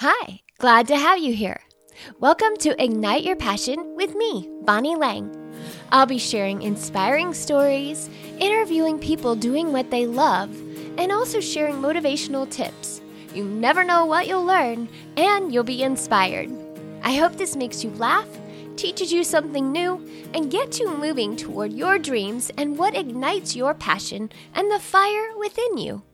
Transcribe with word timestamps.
Hi, 0.00 0.42
glad 0.58 0.86
to 0.86 0.96
have 0.96 1.18
you 1.18 1.32
here. 1.32 1.60
Welcome 2.20 2.56
to 2.58 2.80
Ignite 2.80 3.24
Your 3.24 3.34
Passion 3.34 3.96
with 3.96 4.14
me, 4.14 4.48
Bonnie 4.62 4.94
Lang. 4.94 5.28
I'll 5.90 6.06
be 6.06 6.18
sharing 6.18 6.62
inspiring 6.62 7.34
stories, 7.34 8.08
interviewing 8.38 9.00
people 9.00 9.34
doing 9.34 9.72
what 9.72 9.90
they 9.90 10.06
love, 10.06 10.56
and 10.98 11.10
also 11.10 11.40
sharing 11.40 11.82
motivational 11.82 12.48
tips. 12.48 13.00
You 13.34 13.42
never 13.42 13.82
know 13.82 14.06
what 14.06 14.28
you'll 14.28 14.44
learn, 14.44 14.88
and 15.16 15.52
you'll 15.52 15.64
be 15.64 15.82
inspired. 15.82 16.48
I 17.02 17.16
hope 17.16 17.34
this 17.34 17.56
makes 17.56 17.82
you 17.82 17.90
laugh, 17.94 18.28
teaches 18.76 19.12
you 19.12 19.24
something 19.24 19.72
new, 19.72 20.08
and 20.32 20.48
gets 20.48 20.78
you 20.78 20.96
moving 20.96 21.34
toward 21.34 21.72
your 21.72 21.98
dreams 21.98 22.52
and 22.56 22.78
what 22.78 22.96
ignites 22.96 23.56
your 23.56 23.74
passion 23.74 24.30
and 24.54 24.70
the 24.70 24.78
fire 24.78 25.36
within 25.36 25.76
you. 25.76 26.04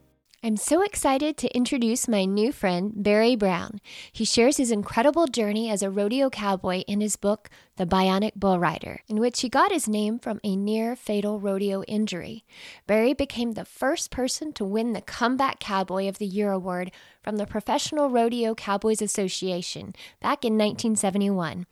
I'm 0.44 0.58
so 0.58 0.82
excited 0.82 1.38
to 1.38 1.56
introduce 1.56 2.06
my 2.06 2.26
new 2.26 2.52
friend, 2.52 2.92
Barry 2.94 3.34
Brown. 3.34 3.80
He 4.12 4.26
shares 4.26 4.58
his 4.58 4.70
incredible 4.70 5.26
journey 5.26 5.70
as 5.70 5.82
a 5.82 5.88
rodeo 5.88 6.28
cowboy 6.28 6.80
in 6.80 7.00
his 7.00 7.16
book, 7.16 7.48
The 7.76 7.86
Bionic 7.86 8.34
Bull 8.36 8.58
Rider, 8.58 9.00
in 9.08 9.16
which 9.16 9.40
he 9.40 9.48
got 9.48 9.72
his 9.72 9.88
name 9.88 10.18
from 10.18 10.40
a 10.44 10.54
near 10.54 10.96
fatal 10.96 11.40
rodeo 11.40 11.82
injury. 11.84 12.44
Barry 12.86 13.14
became 13.14 13.52
the 13.52 13.64
first 13.64 14.10
person 14.10 14.52
to 14.52 14.66
win 14.66 14.92
the 14.92 15.00
Comeback 15.00 15.60
Cowboy 15.60 16.08
of 16.10 16.18
the 16.18 16.26
Year 16.26 16.52
award 16.52 16.92
from 17.22 17.36
the 17.36 17.46
Professional 17.46 18.10
Rodeo 18.10 18.54
Cowboys 18.54 19.00
Association 19.00 19.94
back 20.20 20.44
in 20.44 20.58
1971. 20.58 21.64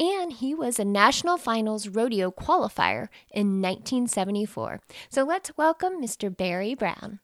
And 0.00 0.32
he 0.32 0.52
was 0.52 0.80
a 0.80 0.84
National 0.84 1.36
Finals 1.36 1.86
Rodeo 1.86 2.32
qualifier 2.32 3.06
in 3.30 3.62
1974. 3.62 4.80
So 5.10 5.22
let's 5.22 5.56
welcome 5.56 6.02
Mr. 6.02 6.36
Barry 6.36 6.74
Brown. 6.74 7.20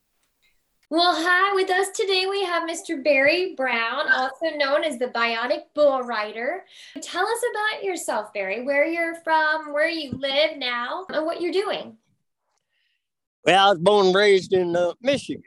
Well, 0.92 1.14
hi, 1.16 1.54
with 1.54 1.70
us 1.70 1.88
today 1.88 2.26
we 2.28 2.44
have 2.44 2.68
Mr. 2.68 3.02
Barry 3.02 3.54
Brown, 3.54 4.12
also 4.12 4.54
known 4.54 4.84
as 4.84 4.98
the 4.98 5.06
Bionic 5.06 5.62
Bull 5.74 6.02
Rider. 6.02 6.66
Tell 7.00 7.26
us 7.26 7.42
about 7.50 7.82
yourself, 7.82 8.30
Barry, 8.34 8.62
where 8.62 8.84
you're 8.84 9.14
from, 9.24 9.72
where 9.72 9.88
you 9.88 10.10
live 10.10 10.58
now, 10.58 11.06
and 11.08 11.24
what 11.24 11.40
you're 11.40 11.50
doing. 11.50 11.96
Well, 13.46 13.68
I 13.68 13.70
was 13.70 13.78
born 13.78 14.08
and 14.08 14.14
raised 14.14 14.52
in 14.52 14.76
uh, 14.76 14.92
Michigan. 15.00 15.42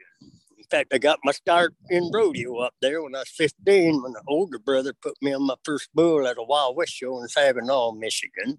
In 0.58 0.64
fact, 0.68 0.92
I 0.92 0.98
got 0.98 1.20
my 1.22 1.30
start 1.30 1.76
in 1.90 2.10
rodeo 2.12 2.56
up 2.56 2.74
there 2.82 3.00
when 3.00 3.14
I 3.14 3.20
was 3.20 3.28
15 3.28 4.02
when 4.02 4.14
the 4.14 4.22
older 4.26 4.58
brother 4.58 4.94
put 5.00 5.14
me 5.22 5.32
on 5.32 5.46
my 5.46 5.54
first 5.62 5.90
bull 5.94 6.26
at 6.26 6.38
a 6.38 6.42
Wild 6.42 6.74
West 6.74 6.92
show 6.92 7.22
in 7.22 7.28
Saginaw, 7.28 7.92
Michigan. 7.92 8.58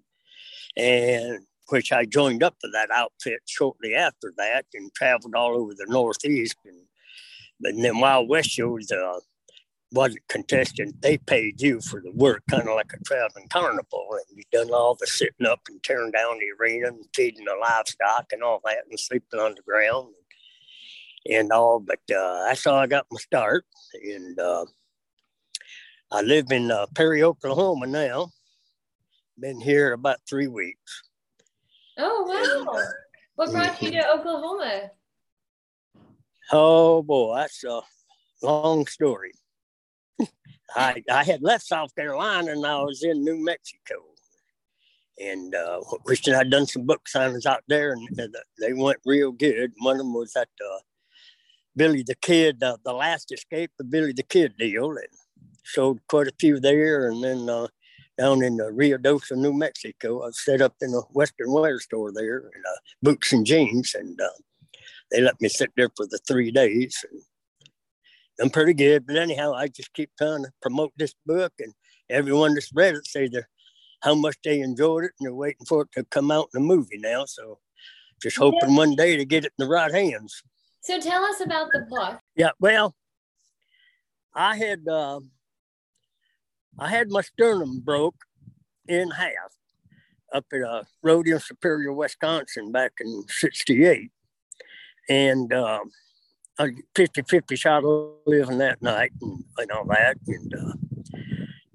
And 0.74 1.44
which 1.68 1.92
I 1.92 2.04
joined 2.04 2.42
up 2.42 2.58
to 2.60 2.68
that 2.68 2.90
outfit 2.90 3.40
shortly 3.46 3.94
after 3.94 4.32
that 4.36 4.66
and 4.74 4.92
traveled 4.94 5.34
all 5.34 5.56
over 5.56 5.74
the 5.74 5.86
Northeast. 5.88 6.56
And, 6.64 6.82
and 7.64 7.84
then 7.84 8.00
Wild 8.00 8.28
West 8.28 8.50
shows 8.50 8.90
uh, 8.90 9.20
wasn't 9.92 10.26
contestant. 10.28 11.00
They 11.00 11.18
paid 11.18 11.60
you 11.60 11.80
for 11.80 12.00
the 12.00 12.12
work, 12.12 12.42
kind 12.50 12.68
of 12.68 12.74
like 12.74 12.92
a 12.92 13.04
traveling 13.04 13.48
carnival. 13.48 14.06
And 14.12 14.38
you 14.38 14.42
done 14.52 14.72
all 14.72 14.96
the 14.98 15.06
sitting 15.06 15.46
up 15.46 15.60
and 15.68 15.82
tearing 15.82 16.10
down 16.10 16.38
the 16.38 16.50
arena 16.58 16.88
and 16.88 17.04
feeding 17.14 17.44
the 17.44 17.56
livestock 17.60 18.26
and 18.32 18.42
all 18.42 18.60
that 18.64 18.84
and 18.88 18.98
sleeping 18.98 19.40
on 19.40 19.54
the 19.54 19.62
ground 19.62 20.08
and, 21.26 21.36
and 21.36 21.52
all. 21.52 21.80
But 21.80 22.00
uh, 22.14 22.44
that's 22.46 22.64
how 22.64 22.76
I 22.76 22.86
got 22.86 23.06
my 23.10 23.18
start. 23.18 23.64
And 24.02 24.38
uh, 24.38 24.66
I 26.10 26.22
live 26.22 26.50
in 26.50 26.70
uh, 26.70 26.86
Perry, 26.94 27.22
Oklahoma 27.22 27.86
now. 27.86 28.30
Been 29.38 29.60
here 29.60 29.92
about 29.92 30.18
three 30.28 30.48
weeks. 30.48 31.07
Oh 31.98 32.64
wow! 32.66 32.82
What 33.34 33.50
brought 33.50 33.82
you 33.82 33.90
to 33.90 34.10
Oklahoma? 34.12 34.90
Oh 36.52 37.02
boy, 37.02 37.36
that's 37.36 37.64
a 37.64 37.80
long 38.42 38.86
story. 38.86 39.32
I 40.76 41.02
I 41.10 41.24
had 41.24 41.42
left 41.42 41.66
South 41.66 41.94
Carolina 41.94 42.52
and 42.52 42.64
I 42.64 42.80
was 42.82 43.02
in 43.02 43.24
New 43.24 43.42
Mexico, 43.42 43.96
and 45.18 45.54
uh, 45.54 45.80
wishing 46.06 46.34
I'd 46.34 46.50
done 46.50 46.66
some 46.66 46.86
book 46.86 47.02
signings 47.12 47.46
out 47.46 47.64
there, 47.66 47.92
and 47.92 48.08
they 48.60 48.72
went 48.74 48.98
real 49.04 49.32
good. 49.32 49.72
One 49.78 49.96
of 49.96 49.98
them 49.98 50.14
was 50.14 50.36
at 50.36 50.48
uh, 50.64 50.78
Billy 51.74 52.04
the 52.04 52.14
Kid, 52.16 52.62
uh, 52.62 52.76
the 52.84 52.92
Last 52.92 53.32
Escape, 53.32 53.72
the 53.76 53.84
Billy 53.84 54.12
the 54.12 54.22
Kid 54.22 54.54
deal, 54.56 54.90
and 54.90 55.08
sold 55.64 56.00
quite 56.08 56.28
a 56.28 56.34
few 56.38 56.60
there, 56.60 57.08
and 57.08 57.22
then 57.24 57.48
uh, 57.48 57.66
down 58.18 58.42
in 58.42 58.60
uh, 58.60 58.64
Ruidoso, 58.64 59.36
New 59.36 59.52
Mexico. 59.52 60.26
I 60.26 60.30
set 60.32 60.60
up 60.60 60.74
in 60.82 60.92
a 60.92 61.00
Western 61.12 61.52
wear 61.52 61.78
store 61.78 62.12
there, 62.12 62.38
in, 62.38 62.62
uh, 62.66 62.78
boots 63.02 63.32
and 63.32 63.46
jeans, 63.46 63.94
and 63.94 64.20
uh, 64.20 64.28
they 65.10 65.20
let 65.20 65.40
me 65.40 65.48
sit 65.48 65.70
there 65.76 65.88
for 65.96 66.06
the 66.06 66.18
three 66.26 66.50
days. 66.50 67.04
And 67.10 67.22
I'm 68.40 68.50
pretty 68.50 68.74
good, 68.74 69.06
but 69.06 69.16
anyhow, 69.16 69.54
I 69.54 69.68
just 69.68 69.94
keep 69.94 70.10
trying 70.18 70.44
to 70.44 70.50
promote 70.60 70.92
this 70.96 71.14
book, 71.24 71.52
and 71.60 71.72
everyone 72.10 72.54
that's 72.54 72.72
read 72.74 72.96
it 72.96 73.06
say 73.06 73.28
they're 73.28 73.48
how 74.02 74.14
much 74.14 74.36
they 74.44 74.60
enjoyed 74.60 75.04
it, 75.04 75.12
and 75.18 75.26
they're 75.26 75.34
waiting 75.34 75.66
for 75.66 75.82
it 75.82 75.88
to 75.92 76.04
come 76.04 76.30
out 76.30 76.48
in 76.54 76.62
a 76.62 76.64
movie 76.64 76.98
now. 76.98 77.24
So, 77.24 77.58
just 78.22 78.36
hoping 78.36 78.76
one 78.76 78.94
day 78.94 79.16
to 79.16 79.24
get 79.24 79.44
it 79.44 79.52
in 79.58 79.66
the 79.66 79.70
right 79.70 79.92
hands. 79.92 80.42
So, 80.80 81.00
tell 81.00 81.24
us 81.24 81.40
about 81.40 81.70
the 81.72 81.80
book. 81.80 82.18
Yeah, 82.36 82.50
well, 82.60 82.94
I 84.34 84.56
had. 84.56 84.86
Uh, 84.86 85.20
I 86.78 86.88
had 86.88 87.10
my 87.10 87.22
sternum 87.22 87.80
broke 87.80 88.24
in 88.86 89.10
half 89.10 89.58
up 90.32 90.46
at 90.52 90.60
a 90.60 90.86
road 91.02 91.26
in 91.26 91.40
Superior, 91.40 91.92
Wisconsin 91.92 92.70
back 92.70 92.92
in 93.00 93.24
68. 93.28 94.10
And 95.08 95.52
uh, 95.52 95.80
I 96.58 96.70
50 96.94 97.22
50 97.22 97.56
shot 97.56 97.84
of 97.84 98.12
living 98.26 98.58
that 98.58 98.82
night 98.82 99.12
and, 99.20 99.44
and 99.56 99.70
all 99.70 99.84
that. 99.86 100.16
And, 100.26 100.54
uh, 100.54 100.72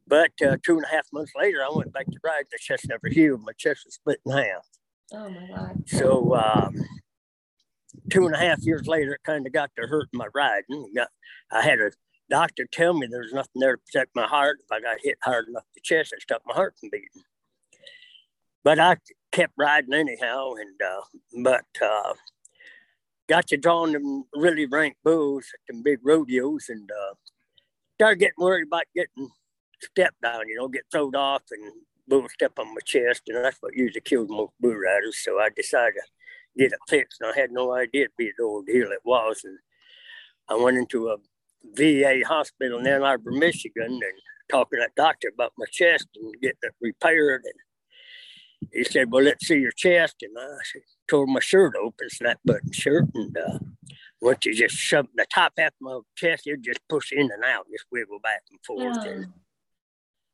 but 0.08 0.32
uh, 0.46 0.58
two 0.64 0.76
and 0.76 0.86
a 0.86 0.90
half 0.96 1.08
months 1.12 1.32
later, 1.36 1.64
I 1.64 1.76
went 1.76 1.94
back 1.94 2.06
to 2.06 2.18
ride. 2.24 2.46
The 2.52 2.60
chest 2.60 2.88
never 2.88 3.10
healed. 3.10 3.42
My 3.44 3.54
chest 3.54 3.82
was 3.86 3.96
split 3.96 4.20
in 4.26 4.32
half. 4.32 4.68
Oh 5.12 5.30
my 5.30 5.48
God. 5.48 5.84
So, 5.88 6.36
um, 6.36 6.76
two 8.10 8.26
and 8.26 8.36
a 8.36 8.40
half 8.40 8.60
years 8.62 8.88
later, 8.88 9.14
it 9.14 9.22
kind 9.24 9.48
of 9.48 9.54
got 9.54 9.72
to 9.78 9.88
hurt 9.88 10.10
my 10.14 10.28
riding. 10.34 10.92
Got, 10.96 11.10
I 11.52 11.62
had 11.62 11.80
a 11.80 11.92
doctor 12.30 12.66
tell 12.72 12.94
me 12.94 13.08
there's 13.08 13.34
nothing 13.34 13.60
there 13.60 13.76
to 13.76 13.82
protect 13.92 14.16
my 14.16 14.28
heart. 14.28 14.60
If 14.64 14.72
I 14.72 14.80
got 14.80 14.98
hit 15.04 15.18
hard 15.24 15.48
enough 15.48 15.64
to 15.64 15.70
the 15.76 15.82
chest, 15.82 16.14
it 16.14 16.22
stopped 16.22 16.48
my 16.48 16.54
heart 16.54 16.76
from 16.80 16.90
beating. 16.90 17.24
But 18.64 18.80
I 18.80 18.98
kept 19.32 19.54
riding 19.58 19.94
anyhow, 19.94 20.54
and 20.54 20.82
uh, 20.82 21.02
but 21.44 21.66
uh, 21.82 22.14
got 23.28 23.48
to 23.48 23.58
drawing 23.58 23.94
them 23.94 24.26
really 24.34 24.66
rank 24.66 24.96
bulls 25.04 25.46
at 25.54 25.60
them 25.68 25.84
big 25.84 26.00
rodeos, 26.02 26.70
and 26.70 26.90
uh, 26.90 27.16
started 27.96 28.20
getting 28.20 28.36
worried 28.38 28.68
about 28.68 28.84
getting 28.96 29.30
stepped 29.82 30.24
on. 30.24 30.48
You 30.48 30.56
know, 30.56 30.68
get 30.70 30.84
thrown 30.92 31.16
off 31.16 31.44
and 31.52 31.74
bull 32.08 32.28
step 32.30 32.54
on 32.58 32.74
my 32.74 32.82
chest, 32.86 33.24
and 33.28 33.44
that's 33.44 33.58
what 33.60 33.76
usually 33.76 34.02
kills 34.02 34.30
most 34.30 34.54
bull 34.60 34.76
riders. 34.76 35.20
So 35.22 35.40
I 35.40 35.50
decided 35.54 35.96
to 35.96 36.02
get 36.58 36.72
it 36.72 36.80
fixed, 36.88 37.20
and 37.20 37.32
I 37.32 37.38
had 37.38 37.52
no 37.52 37.74
idea 37.74 38.04
it'd 38.04 38.18
be 38.18 38.28
an 38.28 38.34
ordeal 38.42 38.92
it 38.92 39.00
was, 39.04 39.42
and 39.44 39.58
I 40.48 40.56
went 40.56 40.78
into 40.78 41.10
a 41.10 41.18
VA 41.64 42.22
hospital 42.26 42.80
in 42.80 42.88
Ann 42.88 43.04
Arbor, 43.04 43.32
Michigan, 43.32 43.86
and 43.92 44.04
talking 44.50 44.80
to 44.80 44.86
that 44.86 44.96
doctor 44.96 45.32
about 45.34 45.54
my 45.58 45.66
chest 45.72 46.08
and 46.16 46.34
getting 46.42 46.58
it 46.62 46.74
repaired. 46.82 47.44
And 47.46 48.70
he 48.72 48.84
said, 48.84 49.12
"Well, 49.12 49.24
let's 49.24 49.48
see 49.48 49.60
your 49.60 49.72
chest." 49.72 50.16
And 50.22 50.36
I 50.38 50.58
tore 51.08 51.28
my 51.28 51.40
shirt 51.40 51.76
open, 51.76 52.10
snap 52.10 52.40
button 52.46 52.72
shirt, 52.72 53.06
and 53.14 53.38
uh, 53.38 53.60
once 54.24 54.46
you 54.46 54.54
just 54.54 54.76
shove 54.76 55.08
the 55.16 55.26
top 55.34 55.54
half 55.58 55.72
of 55.72 55.82
my 55.82 56.00
chest, 56.16 56.46
you 56.46 56.58
just 56.58 56.80
push 56.88 57.12
in 57.12 57.30
and 57.32 57.44
out, 57.44 57.66
just 57.72 57.86
wiggle 57.92 58.20
back 58.20 58.42
and 58.50 58.60
forth. 58.66 59.06
Yeah. 59.06 59.12
And 59.12 59.28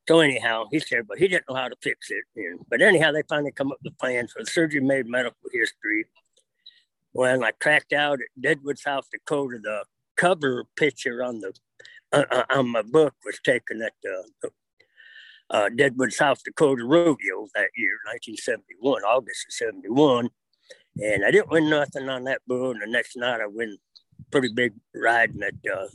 so 0.08 0.20
anyhow, 0.20 0.66
he 0.72 0.80
said, 0.80 1.08
but 1.08 1.18
he 1.18 1.28
didn't 1.28 1.46
know 1.50 1.56
how 1.56 1.68
to 1.68 1.76
fix 1.82 2.10
it. 2.10 2.24
And, 2.36 2.60
but 2.70 2.82
anyhow, 2.82 3.12
they 3.12 3.24
finally 3.28 3.52
come 3.52 3.72
up 3.72 3.80
with 3.84 3.98
plans. 3.98 4.34
So 4.36 4.44
the 4.44 4.50
surgery 4.50 4.82
made 4.82 5.08
medical 5.08 5.38
history. 5.52 6.06
When 7.12 7.44
I 7.44 7.52
tracked 7.60 7.94
out 7.94 8.20
at 8.20 8.42
Deadwood, 8.42 8.78
South 8.78 9.08
Dakota, 9.12 9.60
the 9.62 9.84
cover 10.20 10.66
picture 10.76 11.24
on 11.24 11.40
the 11.40 11.54
uh, 12.12 12.26
uh, 12.32 12.44
on 12.52 12.70
my 12.70 12.82
book 12.82 13.14
was 13.24 13.40
taken 13.44 13.82
at 13.82 13.94
the 14.04 14.24
uh, 15.52 15.70
Deadwood, 15.70 16.12
South 16.12 16.44
Dakota 16.44 16.84
rodeo 16.84 17.48
that 17.56 17.70
year, 17.76 17.98
1971, 18.06 19.04
August 19.04 19.46
of 19.48 19.54
71. 19.54 20.30
And 21.02 21.26
I 21.26 21.32
didn't 21.32 21.50
win 21.50 21.70
nothing 21.70 22.10
on 22.10 22.26
that 22.26 22.42
bull. 22.48 22.72
And 22.72 22.82
the 22.82 22.88
next 22.88 23.16
night 23.16 23.42
I 23.42 23.48
win 23.48 23.78
pretty 24.32 24.52
big 24.54 24.74
riding 24.94 25.42
at 25.44 25.54
uh, 25.72 25.88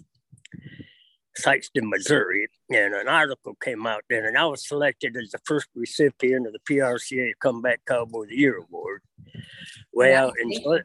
Sikeston, 1.41 1.89
Missouri. 1.89 2.47
And 2.71 2.95
an 2.95 3.09
article 3.09 3.55
came 3.63 3.87
out 3.87 4.03
then, 4.09 4.25
and 4.25 4.39
I 4.39 4.47
was 4.47 4.67
selected 4.67 5.17
as 5.17 5.31
the 5.31 5.41
first 5.45 5.69
recipient 5.75 6.47
of 6.47 6.53
the 6.53 6.61
PRCA 6.61 7.33
Comeback 7.41 7.81
Cowboy 7.87 8.23
of 8.23 8.29
the 8.29 8.37
Year 8.37 8.57
Award. 8.57 9.03
Well, 9.93 10.33
and 10.41 10.55
so 10.63 10.79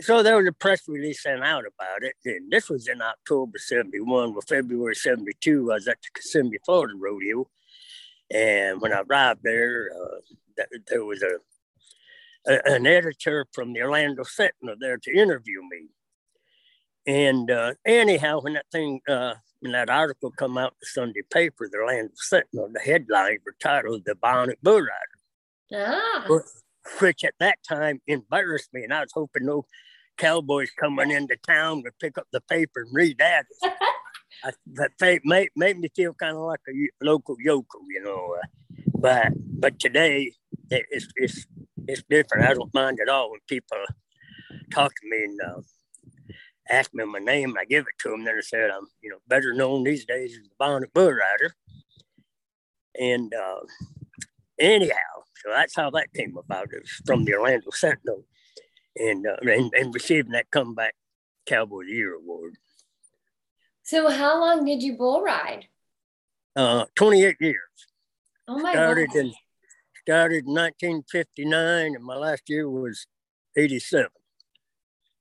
so 0.00 0.22
there 0.22 0.36
was 0.36 0.46
a 0.46 0.52
press 0.52 0.82
release 0.88 1.22
sent 1.22 1.42
out 1.42 1.64
about 1.66 2.02
it. 2.02 2.14
And 2.24 2.50
this 2.50 2.68
was 2.68 2.88
in 2.88 3.02
October 3.02 3.58
71. 3.58 4.32
Well, 4.32 4.42
February 4.48 4.94
72, 4.94 5.70
I 5.70 5.74
was 5.74 5.88
at 5.88 5.98
the 6.02 6.20
Kissimmee, 6.20 6.58
Florida 6.64 6.94
rodeo. 6.98 7.48
And 8.30 8.80
when 8.80 8.92
I 8.92 9.02
arrived 9.08 9.40
there, 9.42 9.90
uh, 9.94 10.64
there 10.88 11.04
was 11.04 11.22
a, 11.22 11.38
a, 12.50 12.74
an 12.74 12.86
editor 12.86 13.46
from 13.52 13.72
the 13.72 13.82
Orlando 13.82 14.24
Sentinel 14.24 14.76
there 14.78 14.98
to 14.98 15.12
interview 15.12 15.60
me. 15.70 15.88
And 17.06 17.50
uh, 17.50 17.74
anyhow, 17.84 18.40
when 18.40 18.54
that 18.54 18.66
thing, 18.72 19.00
uh, 19.08 19.34
when 19.60 19.72
that 19.72 19.90
article 19.90 20.32
come 20.32 20.58
out 20.58 20.72
in 20.72 20.78
the 20.80 20.86
Sunday 20.86 21.22
paper, 21.32 21.68
the 21.70 21.84
Land 21.86 22.10
Sentinel, 22.14 22.70
the 22.72 22.80
headlines 22.80 23.40
were 23.46 23.54
titled 23.60 24.02
"The 24.04 24.16
Bionic 24.16 24.56
Bull 24.60 24.80
Rider," 24.80 25.18
ah. 25.74 26.24
Which 27.00 27.24
at 27.24 27.34
that 27.40 27.58
time 27.68 28.00
embarrassed 28.06 28.70
me, 28.72 28.82
and 28.82 28.92
I 28.92 29.00
was 29.00 29.12
hoping 29.14 29.46
no 29.46 29.66
cowboys 30.16 30.70
coming 30.70 31.10
into 31.10 31.36
town 31.46 31.82
would 31.82 31.98
pick 32.00 32.18
up 32.18 32.26
the 32.32 32.40
paper 32.42 32.80
and 32.80 32.94
read 32.94 33.18
that. 33.18 33.46
I, 34.44 34.52
that 34.74 35.20
made, 35.24 35.50
made 35.56 35.78
me 35.78 35.88
feel 35.94 36.12
kind 36.14 36.36
of 36.36 36.42
like 36.42 36.60
a 36.68 37.04
local 37.04 37.36
yokel, 37.38 37.80
you 37.88 38.02
know. 38.02 38.36
Uh, 38.38 38.46
but 38.98 39.32
but 39.36 39.78
today 39.78 40.32
it's 40.70 41.08
it's 41.16 41.46
it's 41.88 42.02
different. 42.08 42.46
I 42.46 42.54
don't 42.54 42.72
mind 42.74 42.98
at 43.00 43.08
all 43.08 43.30
when 43.30 43.40
people 43.48 43.78
talk 44.72 44.92
to 44.94 45.08
me 45.08 45.24
and 45.24 45.40
uh, 45.40 45.60
ask 46.68 46.92
me 46.92 47.04
my 47.04 47.18
name. 47.18 47.50
And 47.50 47.58
I 47.58 47.64
give 47.64 47.84
it 47.84 47.98
to 48.00 48.10
them. 48.10 48.24
Then 48.24 48.36
I 48.36 48.40
said 48.40 48.70
I'm 48.70 48.86
you 49.02 49.10
know 49.10 49.18
better 49.28 49.54
known 49.54 49.84
these 49.84 50.04
days 50.04 50.36
as 50.38 50.48
the 50.48 50.54
Bionic 50.60 50.92
Bull 50.92 51.12
Rider. 51.12 51.54
And 52.98 53.32
uh, 53.34 53.60
anyhow, 54.58 55.24
so 55.42 55.50
that's 55.50 55.74
how 55.76 55.90
that 55.90 56.12
came 56.12 56.36
about. 56.36 56.72
It 56.72 56.82
was 56.82 57.02
from 57.04 57.24
the 57.24 57.34
Orlando 57.34 57.70
Sentinel, 57.70 58.24
and 58.96 59.26
uh, 59.26 59.36
and, 59.42 59.72
and 59.74 59.94
receiving 59.94 60.32
that 60.32 60.50
comeback 60.50 60.94
Cowboy 61.46 61.80
of 61.80 61.86
the 61.86 61.92
Year 61.92 62.14
award. 62.14 62.54
So 63.82 64.10
how 64.10 64.40
long 64.40 64.64
did 64.64 64.82
you 64.82 64.96
bull 64.96 65.22
ride? 65.22 65.66
Uh, 66.56 66.86
28 66.96 67.36
years. 67.40 67.56
Oh 68.48 68.58
my 68.58 68.72
started 68.72 69.08
gosh. 69.08 69.16
in 69.16 69.32
started 70.02 70.46
in 70.46 70.54
1959, 70.54 71.94
and 71.94 72.04
my 72.04 72.16
last 72.16 72.48
year 72.48 72.68
was 72.70 73.06
87. 73.56 74.08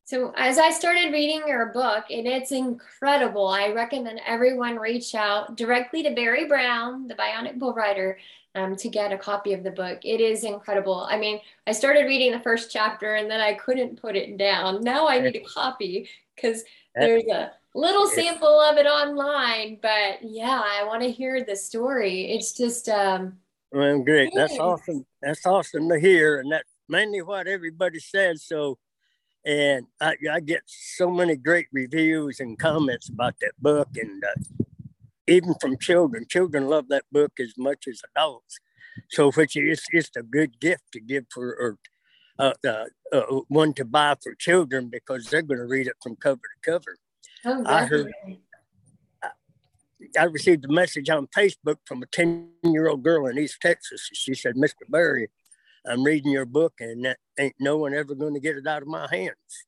So 0.04 0.32
as 0.38 0.60
I 0.60 0.70
started 0.70 1.12
reading 1.12 1.42
your 1.48 1.68
book, 1.74 2.06
and 2.12 2.28
it's 2.28 2.52
incredible, 2.52 3.48
I 3.48 3.70
recommend 3.70 4.22
everyone 4.26 4.78
reach 4.78 5.16
out 5.16 5.58
directly 5.58 6.04
to 6.04 6.12
Barry 6.12 6.48
Brown, 6.48 7.08
the 7.08 7.16
Bionic 7.16 7.58
Bull 7.58 7.74
Rider, 7.74 8.20
um, 8.56 8.76
to 8.78 8.90
get 8.90 9.12
a 9.12 9.18
copy 9.18 9.54
of 9.54 9.64
the 9.64 9.72
book. 9.72 10.00
It 10.04 10.22
is 10.22 10.44
incredible. 10.44 11.06
I 11.10 11.18
mean, 11.18 11.40
I 11.68 11.72
started 11.72 12.06
reading 12.06 12.32
the 12.32 12.40
first 12.40 12.72
chapter, 12.72 13.16
and 13.16 13.30
then 13.30 13.42
I 13.42 13.54
couldn't 13.54 14.02
put 14.02 14.16
it 14.16 14.38
down. 14.38 14.84
Now 14.84 15.08
I 15.08 15.20
need 15.20 15.36
a 15.36 15.42
copy 15.42 16.10
because 16.36 16.64
there's 16.96 17.26
a 17.26 17.52
little 17.74 18.08
sample 18.08 18.60
of 18.60 18.78
it 18.78 18.88
online, 18.88 19.80
but 19.82 20.20
yeah, 20.22 20.62
I 20.64 20.84
want 20.86 21.04
to 21.04 21.12
hear 21.12 21.44
the 21.44 21.56
story. 21.56 22.32
It's 22.32 22.54
just 22.54 22.90
um 22.90 23.38
well 23.72 24.00
great. 24.00 24.32
That's 24.34 24.58
awesome. 24.58 25.06
That's 25.22 25.46
awesome 25.46 25.90
to 25.90 26.00
hear. 26.00 26.40
And 26.40 26.52
that's 26.52 26.70
mainly 26.88 27.22
what 27.22 27.48
everybody 27.48 28.00
says. 28.00 28.44
So 28.44 28.78
and 29.46 29.86
I, 30.02 30.16
I 30.32 30.40
get 30.40 30.64
so 30.66 31.12
many 31.12 31.36
great 31.36 31.68
reviews 31.72 32.40
and 32.40 32.58
comments 32.58 33.10
about 33.10 33.36
that 33.42 33.52
book 33.60 33.90
and 33.96 34.24
uh, 34.24 34.64
even 35.28 35.56
from 35.60 35.78
children. 35.78 36.26
Children 36.30 36.68
love 36.68 36.88
that 36.90 37.06
book 37.12 37.34
as 37.40 37.54
much 37.58 37.88
as 37.88 38.02
adults. 38.16 38.60
So 39.10 39.32
which 39.32 39.56
is 39.56 39.84
it's 39.92 40.12
a 40.16 40.24
good 40.24 40.60
gift 40.60 40.84
to 40.94 41.00
give 41.00 41.26
for 41.34 41.50
or 41.50 41.78
uh, 42.38 42.54
uh, 42.68 42.86
uh, 43.12 43.42
one 43.48 43.74
to 43.74 43.86
buy 43.86 44.16
for 44.22 44.36
children 44.36 44.90
because 44.90 45.26
they're 45.26 45.42
going 45.42 45.60
to 45.60 45.66
read 45.66 45.88
it 45.88 45.96
from 46.02 46.16
cover 46.16 46.42
to 46.42 46.72
cover. 46.72 46.98
Oh, 47.46 47.64
I 47.66 47.86
heard. 47.86 48.12
I 50.20 50.24
received 50.26 50.66
a 50.66 50.72
message 50.72 51.10
on 51.10 51.28
Facebook 51.28 51.78
from 51.86 52.04
a 52.04 52.06
10 52.08 52.50
year 52.64 52.90
old 52.90 53.04
girl 53.04 53.28
in 53.28 53.38
East 53.38 53.58
Texas. 53.62 54.10
She 54.14 54.34
said, 54.34 54.56
Mr. 54.56 54.84
Barry, 54.90 55.30
I'm 55.88 56.04
reading 56.04 56.32
your 56.32 56.46
book 56.46 56.74
and 56.80 57.06
that 57.06 57.18
ain't 57.40 57.56
no 57.60 57.78
one 57.78 57.94
ever 57.94 58.14
going 58.14 58.34
to 58.34 58.40
get 58.40 58.58
it 58.58 58.68
out 58.68 58.82
of 58.82 58.88
my 58.88 59.08
hands. 59.10 59.66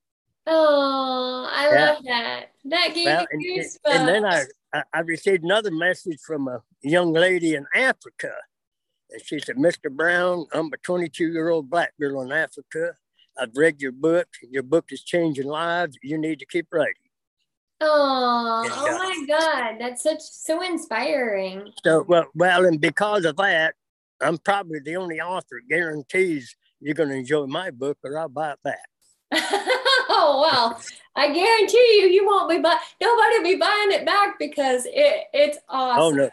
Oh, 0.49 1.49
I 1.51 1.69
yeah. 1.73 1.85
love 1.85 2.03
that. 2.05 2.45
That 2.65 2.93
gave 2.95 3.05
well, 3.05 3.27
me 3.33 3.57
goosebumps. 3.57 3.77
And, 3.85 4.09
and 4.09 4.25
then 4.25 4.47
I, 4.73 4.83
I 4.93 4.99
received 5.01 5.43
another 5.43 5.71
message 5.71 6.19
from 6.25 6.47
a 6.47 6.61
young 6.81 7.11
lady 7.11 7.55
in 7.55 7.65
Africa. 7.75 8.31
And 9.11 9.21
she 9.23 9.39
said, 9.39 9.57
Mr. 9.57 9.91
Brown, 9.91 10.45
I'm 10.53 10.67
a 10.67 10.77
22 10.77 11.31
year 11.31 11.49
old 11.49 11.69
black 11.69 11.93
girl 11.99 12.21
in 12.21 12.31
Africa. 12.31 12.93
I've 13.37 13.55
read 13.55 13.81
your 13.81 13.91
book. 13.91 14.27
Your 14.49 14.63
book 14.63 14.85
is 14.91 15.03
changing 15.03 15.47
lives. 15.47 15.97
You 16.01 16.17
need 16.17 16.39
to 16.39 16.45
keep 16.45 16.67
writing. 16.71 16.93
Oh, 17.79 18.67
oh 18.71 18.97
my 18.97 19.25
God, 19.27 19.75
that's 19.79 20.01
such 20.01 20.21
so 20.21 20.63
inspiring. 20.63 21.71
So 21.83 22.03
well, 22.07 22.25
well, 22.33 22.65
and 22.65 22.81
because 22.81 23.23
of 23.23 23.35
that, 23.37 23.75
I'm 24.19 24.39
probably 24.39 24.79
the 24.79 24.95
only 24.95 25.21
author 25.21 25.61
guarantees 25.69 26.55
you're 26.79 26.95
going 26.95 27.09
to 27.09 27.15
enjoy 27.15 27.45
my 27.45 27.69
book, 27.69 27.99
or 28.03 28.17
I'll 28.17 28.29
buy 28.29 28.53
it 28.53 28.59
back. 28.63 28.79
oh 30.17 30.41
well, 30.41 30.81
I 31.15 31.33
guarantee 31.33 31.99
you, 31.99 32.07
you 32.07 32.25
won't 32.25 32.49
be 32.49 32.59
buying. 32.59 32.79
Nobody 33.01 33.37
will 33.37 33.43
be 33.43 33.55
buying 33.55 33.91
it 33.91 34.05
back 34.05 34.37
because 34.39 34.85
it 34.85 35.25
it's 35.33 35.57
oh, 35.69 35.77
awesome. 35.77 36.01
Oh 36.03 36.09
no. 36.11 36.29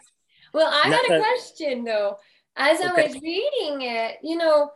Well, 0.53 0.71
I 0.71 0.87
had 0.87 1.17
a 1.17 1.19
question 1.19 1.83
though. 1.83 2.17
As 2.57 2.79
I 2.79 2.93
was 2.93 3.13
reading 3.21 3.81
it, 3.81 4.17
you 4.23 4.37
know, 4.37 4.71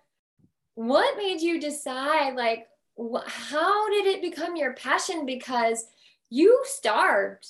what 0.75 1.17
made 1.17 1.39
you 1.39 1.59
decide? 1.61 2.35
Like, 2.35 2.67
wh- 2.97 3.25
how 3.25 3.89
did 3.89 4.05
it 4.05 4.21
become 4.21 4.57
your 4.57 4.73
passion? 4.73 5.25
Because 5.25 5.85
you 6.29 6.61
starved 6.65 7.47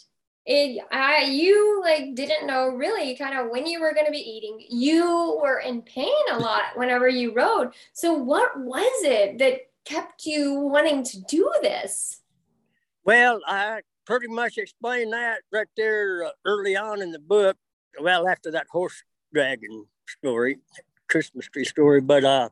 it 0.49 0.83
I 0.91 1.25
you 1.25 1.79
like 1.81 2.15
didn't 2.15 2.47
know 2.47 2.69
really 2.69 3.15
kind 3.15 3.37
of 3.37 3.51
when 3.51 3.67
you 3.67 3.79
were 3.79 3.93
going 3.93 4.07
to 4.07 4.11
be 4.11 4.17
eating. 4.17 4.65
You 4.67 5.39
were 5.41 5.59
in 5.59 5.83
pain 5.83 6.09
a 6.31 6.39
lot 6.39 6.75
whenever 6.75 7.07
you 7.07 7.33
rode. 7.33 7.71
So 7.93 8.13
what 8.13 8.59
was 8.59 9.03
it 9.03 9.37
that 9.37 9.68
kept 9.89 10.25
you 10.25 10.59
wanting 10.59 11.03
to 11.03 11.19
do 11.21 11.51
this? 11.61 12.21
Well, 13.03 13.41
I 13.47 13.81
pretty 14.05 14.27
much 14.27 14.57
explained 14.57 15.13
that 15.13 15.39
right 15.51 15.67
there 15.75 16.25
uh, 16.25 16.29
early 16.45 16.77
on 16.77 17.01
in 17.01 17.11
the 17.11 17.19
book. 17.19 17.57
Well, 17.99 18.27
after 18.27 18.51
that 18.51 18.67
horse 18.69 19.03
dragon 19.33 19.85
story, 20.07 20.57
Christmas 21.09 21.47
tree 21.47 21.65
story, 21.65 22.01
but 22.01 22.23
uh 22.23 22.49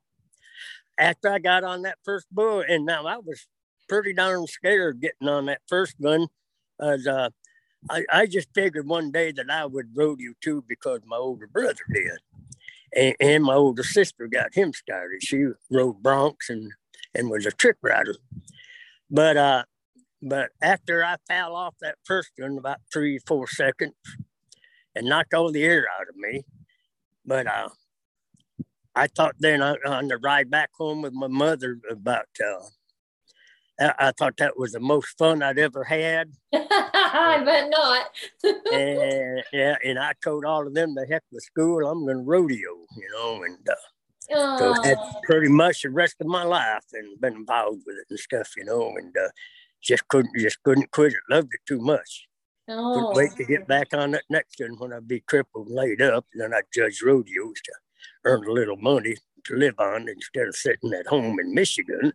after 0.98 1.30
I 1.30 1.38
got 1.38 1.64
on 1.64 1.84
that 1.84 2.00
first 2.04 2.26
bull, 2.32 2.64
and 2.68 2.84
now 2.84 3.06
I 3.06 3.18
was 3.18 3.46
pretty 3.88 4.14
darn 4.14 4.48
scared 4.48 5.00
getting 5.00 5.30
on 5.30 5.46
that 5.46 5.62
first 5.68 5.94
one. 6.00 6.28
As 6.82 7.06
uh, 7.06 7.30
I, 7.88 8.04
I 8.12 8.26
just 8.26 8.48
figured 8.56 8.88
one 8.88 9.12
day 9.12 9.32
that 9.32 9.50
I 9.50 9.68
would 9.68 9.96
rodeo 9.96 10.34
too 10.42 10.64
because 10.68 11.02
my 11.06 11.18
older 11.18 11.46
brother 11.46 11.86
did, 11.94 12.18
and, 12.96 13.16
and 13.20 13.44
my 13.44 13.54
older 13.54 13.84
sister 13.84 14.28
got 14.28 14.56
him 14.56 14.74
started. 14.74 15.22
She 15.22 15.46
rode 15.70 16.02
broncs 16.02 16.50
and 16.50 16.72
and 17.18 17.30
was 17.30 17.46
a 17.46 17.52
trick 17.52 17.76
rider, 17.82 18.16
but 19.12 19.36
uh, 19.36 19.64
but 20.22 20.52
after 20.62 21.04
I 21.04 21.18
fell 21.28 21.56
off 21.56 21.76
that 21.82 21.96
first 22.06 22.32
one 22.38 22.58
about 22.58 22.78
three 22.92 23.20
four 23.28 23.48
seconds, 23.48 23.96
and 24.96 25.08
knocked 25.08 25.34
all 25.34 25.52
the 25.52 25.64
air 25.64 25.86
out 26.00 26.08
of 26.08 26.16
me, 26.16 26.46
but 27.26 27.48
uh, 27.48 27.70
I 28.96 29.08
thought 29.08 29.36
then 29.40 29.62
on, 29.62 29.78
on 29.86 30.08
the 30.08 30.18
ride 30.18 30.50
back 30.50 30.70
home 30.78 31.02
with 31.02 31.14
my 31.14 31.28
mother 31.28 31.80
about 31.90 32.28
uh, 32.42 32.60
I 33.80 34.12
thought 34.12 34.38
that 34.38 34.58
was 34.58 34.72
the 34.72 34.80
most 34.80 35.18
fun 35.18 35.44
I'd 35.44 35.60
ever 35.60 35.84
had. 35.84 36.32
I 36.54 37.44
bet 37.46 37.70
not. 37.70 38.08
and 38.74 39.44
yeah, 39.54 39.76
and 39.84 40.00
I 40.00 40.14
told 40.24 40.46
all 40.46 40.66
of 40.66 40.74
them 40.74 40.96
to 40.96 41.06
heck 41.06 41.24
with 41.32 41.44
school. 41.44 41.88
I'm 41.88 42.06
going 42.06 42.18
to 42.18 42.24
rodeo, 42.24 42.58
you 42.58 43.10
know, 43.14 43.44
and 43.44 43.58
uh, 43.70 43.76
so 44.30 44.74
that's 44.84 45.16
pretty 45.24 45.50
much 45.50 45.84
the 45.84 45.90
rest 45.90 46.16
of 46.20 46.28
my 46.28 46.44
life 46.44 46.84
and 46.94 47.20
been 47.22 47.34
involved 47.34 47.84
with 47.86 47.98
it 47.98 48.06
and 48.10 48.20
stuff, 48.20 48.52
you 48.58 48.66
know, 48.66 48.94
and 48.98 49.16
uh, 49.16 49.30
just 49.82 50.08
couldn't 50.08 50.32
just 50.38 50.62
couldn't 50.64 50.92
quit 50.92 51.14
it. 51.14 51.20
Loved 51.30 51.50
it 51.54 51.62
too 51.68 51.80
much. 51.80 52.28
Oh. 52.70 52.94
Couldn't 52.94 53.16
wait 53.16 53.38
to 53.38 53.46
get 53.46 53.68
back 53.68 53.94
on 53.94 54.12
that 54.12 54.26
next 54.30 54.60
one 54.60 54.78
when 54.78 54.94
I'd 54.94 55.08
be 55.08 55.22
crippled 55.22 55.68
and 55.68 55.76
laid 55.76 56.02
up. 56.02 56.26
And 56.34 56.42
then 56.42 56.54
I'd 56.54 56.66
judge 56.74 57.02
rodeos 57.02 57.62
to 57.64 57.74
earn 58.26 58.46
a 58.46 58.52
little 58.52 58.78
money 58.78 59.16
to 59.46 59.56
live 59.56 59.80
on 59.80 60.10
instead 60.10 60.48
of 60.48 60.56
sitting 60.56 60.94
at 60.94 61.08
home 61.08 61.40
in 61.40 61.54
Michigan. 61.54 62.12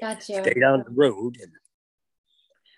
Gotcha. 0.00 0.42
Stay 0.42 0.62
on 0.62 0.84
the 0.86 0.94
road. 0.94 1.36
And... 1.42 1.52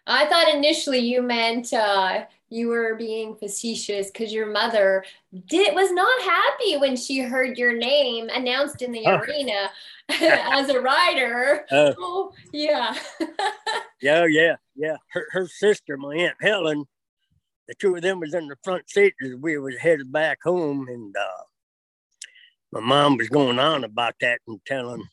I 0.06 0.26
thought 0.26 0.52
initially 0.52 0.99
you 0.99 1.23
meant 1.23 1.73
uh, 1.73 2.25
you 2.49 2.68
were 2.68 2.97
being 2.97 3.35
facetious 3.37 4.11
because 4.11 4.32
your 4.32 4.50
mother 4.50 5.04
did 5.47 5.75
was 5.75 5.92
not 5.92 6.23
happy 6.23 6.76
when 6.76 6.97
she 6.97 7.21
heard 7.21 7.56
your 7.56 7.76
name 7.76 8.28
announced 8.28 8.82
in 8.82 8.92
the 8.92 9.06
oh. 9.06 9.18
arena 9.18 9.71
as 10.09 10.68
a 10.68 10.80
rider. 10.80 11.64
Uh, 11.71 11.94
oh, 11.99 12.32
yeah. 12.52 12.94
yeah, 14.02 14.26
yeah, 14.26 14.56
yeah. 14.75 14.97
Her, 15.12 15.26
her 15.30 15.47
sister, 15.47 15.97
my 15.97 16.14
aunt 16.14 16.37
Helen, 16.40 16.85
the 17.68 17.75
two 17.75 17.94
of 17.94 18.02
them 18.02 18.21
was 18.21 18.35
in 18.35 18.49
the 18.49 18.56
front 18.64 18.90
seat 18.90 19.14
as 19.25 19.35
we 19.40 19.56
was 19.59 19.78
headed 19.78 20.12
back 20.12 20.38
home, 20.42 20.88
and 20.88 21.14
uh, 21.16 21.44
my 22.73 22.80
mom 22.80 23.16
was 23.16 23.28
going 23.28 23.59
on 23.59 23.85
about 23.85 24.14
that 24.21 24.40
and 24.49 24.61
telling 24.66 25.04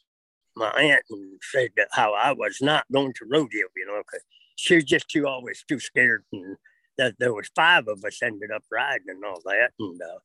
my 0.55 0.72
aunt 0.72 1.03
and 1.10 1.39
said 1.41 1.69
that 1.77 1.88
how 1.91 2.13
I 2.13 2.34
was 2.34 2.58
not 2.60 2.86
going 2.91 3.13
to 3.13 3.25
rodeo, 3.29 3.67
you 3.77 3.86
know, 3.86 4.01
because 4.05 4.25
she 4.60 4.75
was 4.75 4.84
just 4.84 5.10
too 5.10 5.28
always 5.28 5.63
too 5.68 5.80
scared, 5.80 6.24
and 6.34 6.58
that 6.98 7.16
there 7.18 7.34
was 7.34 7.50
five 7.56 7.88
of 7.88 8.04
us 8.04 8.22
ended 8.22 8.51
up 8.54 8.63
riding 8.72 9.08
and 9.10 9.24
all 9.24 9.42
that. 9.46 9.72
And 9.80 10.01
uh, 10.01 10.20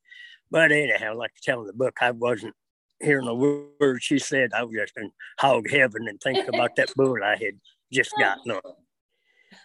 but 0.51 0.73
anyhow, 0.73 1.17
like 1.17 1.31
I 1.31 1.41
tell 1.43 1.61
in 1.61 1.67
the 1.67 1.73
book, 1.73 1.97
I 2.01 2.11
wasn't 2.11 2.55
hearing 3.01 3.29
a 3.29 3.35
word 3.35 4.03
she 4.03 4.19
said. 4.19 4.51
I 4.53 4.65
was 4.65 4.75
just 4.75 4.97
in 4.97 5.11
hog 5.39 5.71
heaven 5.71 6.09
and 6.09 6.21
thinking 6.21 6.49
about 6.49 6.77
that 6.77 6.93
bull 6.97 7.17
I 7.25 7.37
had 7.37 7.61
just 7.93 8.13
gotten 8.19 8.53
on. 8.53 8.61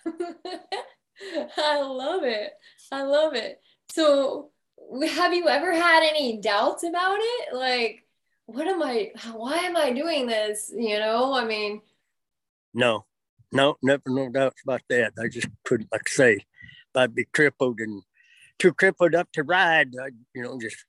I 1.58 1.82
love 1.82 2.24
it. 2.24 2.52
I 2.92 3.04
love 3.04 3.34
it. 3.34 3.60
So, 3.92 4.52
have 5.14 5.34
you 5.34 5.48
ever 5.48 5.74
had 5.74 6.04
any 6.04 6.40
doubts 6.40 6.84
about 6.84 7.18
it? 7.20 7.56
Like, 7.56 8.06
what 8.46 8.68
am 8.68 8.82
I, 8.82 9.12
why 9.34 9.58
am 9.58 9.76
I 9.76 9.92
doing 9.92 10.28
this? 10.28 10.72
You 10.76 11.00
know, 11.00 11.34
I 11.34 11.46
mean, 11.46 11.82
no, 12.74 13.06
no, 13.52 13.78
never 13.82 14.04
no 14.08 14.30
doubts 14.30 14.62
about 14.64 14.82
that. 14.90 15.14
I 15.20 15.28
just 15.28 15.48
couldn't, 15.66 15.90
like 15.92 16.08
I 16.08 16.10
say, 16.10 16.34
if 16.34 16.96
I'd 16.96 17.16
be 17.16 17.26
crippled 17.26 17.80
and 17.80 18.04
too 18.58 18.74
crippled 18.74 19.16
up 19.16 19.32
to 19.34 19.44
ride, 19.44 19.94
I, 20.02 20.10
you 20.34 20.44
know, 20.44 20.60
just 20.60 20.86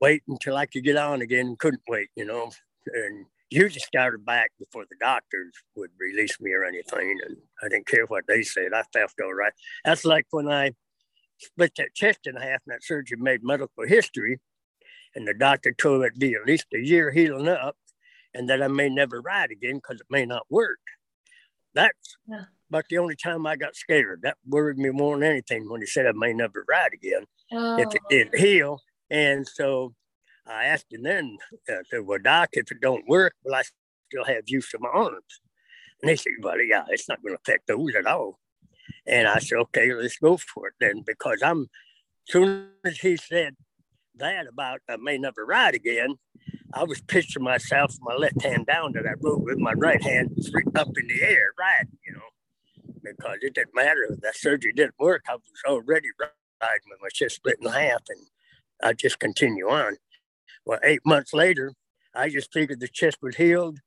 wait 0.00 0.22
until 0.28 0.56
I 0.56 0.66
could 0.66 0.84
get 0.84 0.96
on 0.96 1.22
again. 1.22 1.56
Couldn't 1.58 1.82
wait, 1.88 2.08
you 2.16 2.24
know, 2.24 2.50
and 2.86 3.26
usually 3.50 3.80
started 3.80 4.24
back 4.24 4.50
before 4.58 4.84
the 4.88 4.96
doctors 5.00 5.52
would 5.76 5.90
release 5.98 6.40
me 6.40 6.52
or 6.52 6.64
anything. 6.64 7.18
And 7.26 7.36
I 7.62 7.68
didn't 7.68 7.86
care 7.86 8.06
what 8.06 8.24
they 8.26 8.42
said. 8.42 8.72
I 8.74 8.82
felt 8.92 9.12
all 9.22 9.34
right. 9.34 9.52
That's 9.84 10.04
like 10.04 10.26
when 10.30 10.48
I 10.48 10.72
split 11.38 11.72
that 11.76 11.94
chest 11.94 12.20
in 12.26 12.36
half 12.36 12.62
and 12.66 12.74
that 12.74 12.84
surgeon 12.84 13.22
made 13.22 13.42
medical 13.42 13.86
history. 13.86 14.40
And 15.14 15.28
the 15.28 15.34
doctor 15.34 15.72
told 15.72 16.02
it'd 16.02 16.18
be 16.18 16.34
at 16.34 16.46
least 16.46 16.66
a 16.74 16.78
year 16.78 17.10
healing 17.10 17.48
up 17.48 17.76
and 18.34 18.48
that 18.48 18.62
I 18.62 18.68
may 18.68 18.88
never 18.88 19.20
ride 19.20 19.50
again 19.50 19.76
because 19.76 20.00
it 20.00 20.06
may 20.08 20.24
not 20.24 20.46
work. 20.48 20.78
That's 21.74 22.16
yeah. 22.26 22.44
about 22.70 22.84
the 22.88 22.98
only 22.98 23.16
time 23.16 23.46
I 23.46 23.56
got 23.56 23.76
scared. 23.76 24.20
That 24.22 24.36
worried 24.46 24.78
me 24.78 24.90
more 24.90 25.16
than 25.16 25.28
anything 25.28 25.68
when 25.68 25.80
he 25.80 25.86
said 25.86 26.06
I 26.06 26.12
may 26.12 26.32
never 26.32 26.64
ride 26.68 26.92
again 26.92 27.26
oh. 27.52 27.78
if 27.78 27.94
it 27.94 28.02
oh. 28.04 28.08
didn't 28.10 28.38
heal. 28.38 28.80
And 29.10 29.46
so 29.46 29.94
I 30.46 30.64
asked 30.64 30.92
him 30.92 31.02
then, 31.02 31.38
I 31.68 31.72
uh, 31.72 31.82
said, 31.90 32.06
Well, 32.06 32.18
Doc, 32.22 32.50
if 32.52 32.70
it 32.70 32.80
don't 32.80 33.08
work, 33.08 33.34
will 33.44 33.54
I 33.54 33.62
still 34.08 34.24
have 34.24 34.44
use 34.46 34.72
of 34.74 34.80
my 34.80 34.88
arms? 34.88 35.40
And 36.00 36.10
he 36.10 36.16
said, 36.16 36.32
Well, 36.40 36.60
yeah, 36.60 36.84
it's 36.88 37.08
not 37.08 37.22
going 37.22 37.34
to 37.34 37.40
affect 37.40 37.68
those 37.68 37.94
at 37.94 38.06
all. 38.06 38.38
And 39.06 39.28
I 39.28 39.38
said, 39.38 39.58
Okay, 39.58 39.92
let's 39.92 40.18
go 40.18 40.36
for 40.36 40.68
it 40.68 40.74
then, 40.80 41.02
because 41.06 41.42
I'm, 41.42 41.62
as 42.28 42.32
soon 42.32 42.68
as 42.84 42.98
he 42.98 43.16
said 43.16 43.56
that 44.16 44.46
about 44.46 44.80
I 44.88 44.96
may 44.96 45.18
never 45.18 45.44
ride 45.44 45.74
again, 45.74 46.16
I 46.72 46.84
was 46.84 47.00
picturing 47.00 47.44
myself 47.44 47.94
my 48.00 48.14
left 48.14 48.42
hand 48.42 48.66
down 48.66 48.92
to 48.94 49.02
that 49.02 49.16
rope 49.20 49.42
with 49.42 49.58
my 49.58 49.72
right 49.72 50.02
hand 50.02 50.36
up 50.74 50.88
in 50.96 51.06
the 51.08 51.22
air 51.22 51.52
riding, 51.58 51.98
you 52.06 52.12
know, 52.14 52.92
because 53.02 53.38
it 53.42 53.54
didn't 53.54 53.74
matter 53.74 54.06
if 54.08 54.20
that 54.20 54.36
surgery 54.36 54.72
didn't 54.72 54.94
work. 54.98 55.24
I 55.28 55.34
was 55.34 55.42
already 55.66 56.08
riding 56.18 56.88
with 56.88 57.00
my 57.02 57.08
chest 57.12 57.36
split 57.36 57.56
in 57.60 57.70
half 57.70 58.02
and 58.08 58.26
I 58.82 58.94
just 58.94 59.18
continue 59.18 59.68
on. 59.68 59.96
Well, 60.64 60.80
eight 60.82 61.04
months 61.04 61.32
later, 61.32 61.74
I 62.14 62.28
just 62.28 62.52
figured 62.52 62.80
the 62.80 62.88
chest 62.88 63.18
was 63.22 63.36
healed 63.36 63.78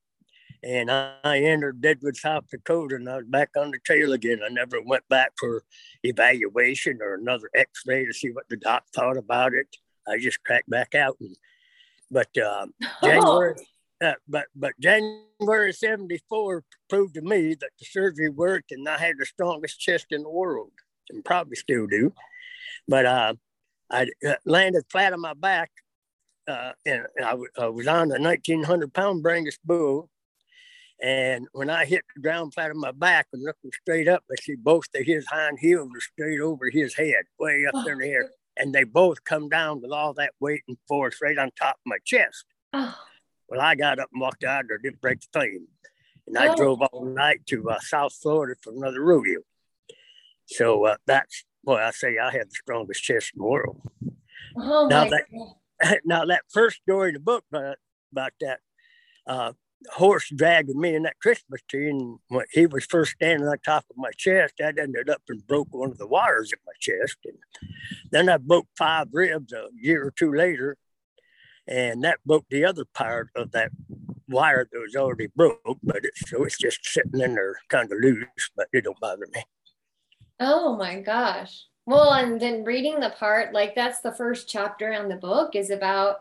and 0.63 0.89
I 0.89 1.39
entered 1.39 1.81
Deadwood, 1.81 2.17
South 2.17 2.49
Dakota, 2.49 2.95
and 2.95 3.07
I 3.07 3.17
was 3.17 3.25
back 3.27 3.49
on 3.55 3.71
the 3.71 3.79
trail 3.79 4.13
again. 4.13 4.39
I 4.43 4.49
never 4.49 4.81
went 4.81 5.07
back 5.09 5.33
for 5.39 5.63
evaluation 6.03 6.99
or 7.01 7.13
another 7.13 7.49
X-ray 7.55 8.05
to 8.05 8.13
see 8.13 8.29
what 8.29 8.49
the 8.49 8.57
doc 8.57 8.83
thought 8.93 9.17
about 9.17 9.53
it. 9.53 9.67
I 10.07 10.17
just 10.17 10.43
cracked 10.43 10.69
back 10.69 10.95
out. 10.95 11.17
And, 11.19 11.35
but 12.11 12.29
uh, 12.37 12.67
January, 13.03 13.55
uh, 14.03 14.13
but 14.27 14.45
but 14.55 14.73
January 14.79 15.73
'74 15.73 16.63
proved 16.89 17.15
to 17.15 17.21
me 17.21 17.55
that 17.55 17.71
the 17.79 17.85
surgery 17.85 18.29
worked, 18.29 18.71
and 18.71 18.87
I 18.87 18.97
had 18.97 19.15
the 19.17 19.25
strongest 19.25 19.79
chest 19.79 20.07
in 20.11 20.23
the 20.23 20.29
world, 20.29 20.71
and 21.09 21.23
probably 21.23 21.55
still 21.55 21.87
do. 21.87 22.13
But 22.87 23.05
uh, 23.05 23.33
I 23.89 24.07
uh, 24.27 24.35
landed 24.45 24.83
flat 24.89 25.13
on 25.13 25.21
my 25.21 25.33
back, 25.33 25.71
uh, 26.47 26.71
and 26.85 27.05
I, 27.19 27.31
w- 27.31 27.49
I 27.57 27.67
was 27.67 27.87
on 27.87 28.11
a 28.11 28.19
1,900 28.19 28.93
pound 28.93 29.23
Brangus 29.23 29.57
bull. 29.63 30.09
And 31.01 31.47
when 31.51 31.69
I 31.69 31.83
hit 31.83 32.03
the 32.15 32.21
ground 32.21 32.53
flat 32.53 32.71
on 32.71 32.79
my 32.79 32.91
back 32.91 33.27
and 33.33 33.43
looking 33.43 33.71
straight 33.81 34.07
up, 34.07 34.23
I 34.31 34.35
see 34.41 34.55
both 34.55 34.85
of 34.95 35.05
his 35.05 35.25
hind 35.27 35.59
heels 35.59 35.89
were 35.93 35.99
straight 35.99 36.39
over 36.39 36.69
his 36.69 36.95
head, 36.95 37.25
way 37.37 37.65
up 37.65 37.83
there 37.83 37.93
in 37.93 37.99
the 37.99 38.07
air. 38.07 38.29
And 38.57 38.73
they 38.73 38.83
both 38.83 39.23
come 39.23 39.49
down 39.49 39.81
with 39.81 39.91
all 39.91 40.13
that 40.13 40.33
weight 40.39 40.63
and 40.67 40.77
force 40.87 41.19
right 41.21 41.37
on 41.37 41.51
top 41.59 41.75
of 41.75 41.81
my 41.85 41.97
chest. 42.05 42.45
Oh. 42.73 42.95
Well, 43.49 43.61
I 43.61 43.75
got 43.75 43.99
up 43.99 44.09
and 44.11 44.21
walked 44.21 44.43
out 44.43 44.65
there, 44.67 44.77
didn't 44.77 45.01
break 45.01 45.19
the 45.21 45.39
thing. 45.39 45.67
And 46.27 46.37
I 46.37 46.47
oh. 46.47 46.55
drove 46.55 46.81
all 46.81 47.05
night 47.05 47.45
to 47.47 47.69
uh, 47.69 47.79
South 47.79 48.13
Florida 48.13 48.55
for 48.61 48.73
another 48.73 49.01
rodeo. 49.01 49.41
So 50.47 50.85
uh, 50.85 50.97
that's 51.05 51.43
well, 51.63 51.77
I 51.77 51.91
say 51.91 52.17
I 52.17 52.31
have 52.31 52.49
the 52.49 52.55
strongest 52.55 53.03
chest 53.03 53.31
in 53.35 53.41
the 53.41 53.47
world. 53.47 53.81
Oh 54.57 54.87
now 54.87 55.09
that 55.09 55.25
God. 55.31 55.97
now 56.05 56.25
that 56.25 56.43
first 56.51 56.81
story 56.83 57.09
in 57.09 57.15
the 57.15 57.19
book 57.19 57.43
about, 57.51 57.77
about 58.11 58.31
that 58.41 58.59
uh, 59.27 59.53
horse 59.93 60.29
dragging 60.35 60.79
me 60.79 60.95
in 60.95 61.03
that 61.03 61.19
Christmas 61.19 61.61
tree, 61.69 61.89
and 61.89 62.19
when 62.29 62.45
he 62.51 62.65
was 62.65 62.85
first 62.85 63.13
standing 63.13 63.47
on 63.47 63.57
top 63.59 63.85
of 63.89 63.97
my 63.97 64.11
chest, 64.17 64.55
that 64.59 64.79
ended 64.79 65.09
up 65.09 65.21
and 65.29 65.45
broke 65.45 65.67
one 65.71 65.91
of 65.91 65.97
the 65.97 66.07
wires 66.07 66.51
in 66.51 66.59
my 66.65 66.73
chest, 66.79 67.17
and 67.25 67.37
then 68.11 68.29
I 68.29 68.37
broke 68.37 68.67
five 68.77 69.07
ribs 69.11 69.53
a 69.53 69.67
year 69.75 70.07
or 70.07 70.11
two 70.11 70.33
later, 70.33 70.77
and 71.67 72.03
that 72.03 72.19
broke 72.25 72.45
the 72.49 72.65
other 72.65 72.85
part 72.93 73.29
of 73.35 73.51
that 73.51 73.71
wire 74.27 74.67
that 74.71 74.79
was 74.79 74.95
already 74.95 75.27
broke, 75.35 75.79
but 75.83 76.03
it's 76.03 76.29
so 76.29 76.43
it's 76.43 76.57
just 76.57 76.83
sitting 76.83 77.21
in 77.21 77.35
there 77.35 77.55
kind 77.69 77.91
of 77.91 77.99
loose, 77.99 78.51
but 78.55 78.67
it 78.73 78.83
don't 78.83 78.99
bother 78.99 79.27
me. 79.33 79.43
Oh 80.39 80.75
my 80.75 80.99
gosh. 80.99 81.65
Well, 81.85 82.13
and 82.13 82.41
then 82.41 82.63
reading 82.63 82.99
the 82.99 83.11
part, 83.11 83.53
like 83.53 83.75
that's 83.75 84.01
the 84.01 84.11
first 84.11 84.49
chapter 84.49 84.91
on 84.91 85.07
the 85.07 85.15
book 85.15 85.55
is 85.55 85.69
about 85.69 86.17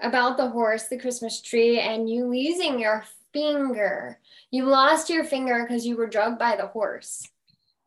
about 0.00 0.36
the 0.36 0.48
horse, 0.48 0.88
the 0.88 0.98
Christmas 0.98 1.40
tree, 1.40 1.80
and 1.80 2.08
you 2.08 2.26
losing 2.26 2.78
your 2.78 3.04
finger. 3.32 4.18
You 4.50 4.64
lost 4.64 5.10
your 5.10 5.24
finger 5.24 5.64
because 5.66 5.86
you 5.86 5.96
were 5.96 6.06
drugged 6.06 6.38
by 6.38 6.56
the 6.56 6.66
horse. 6.66 7.26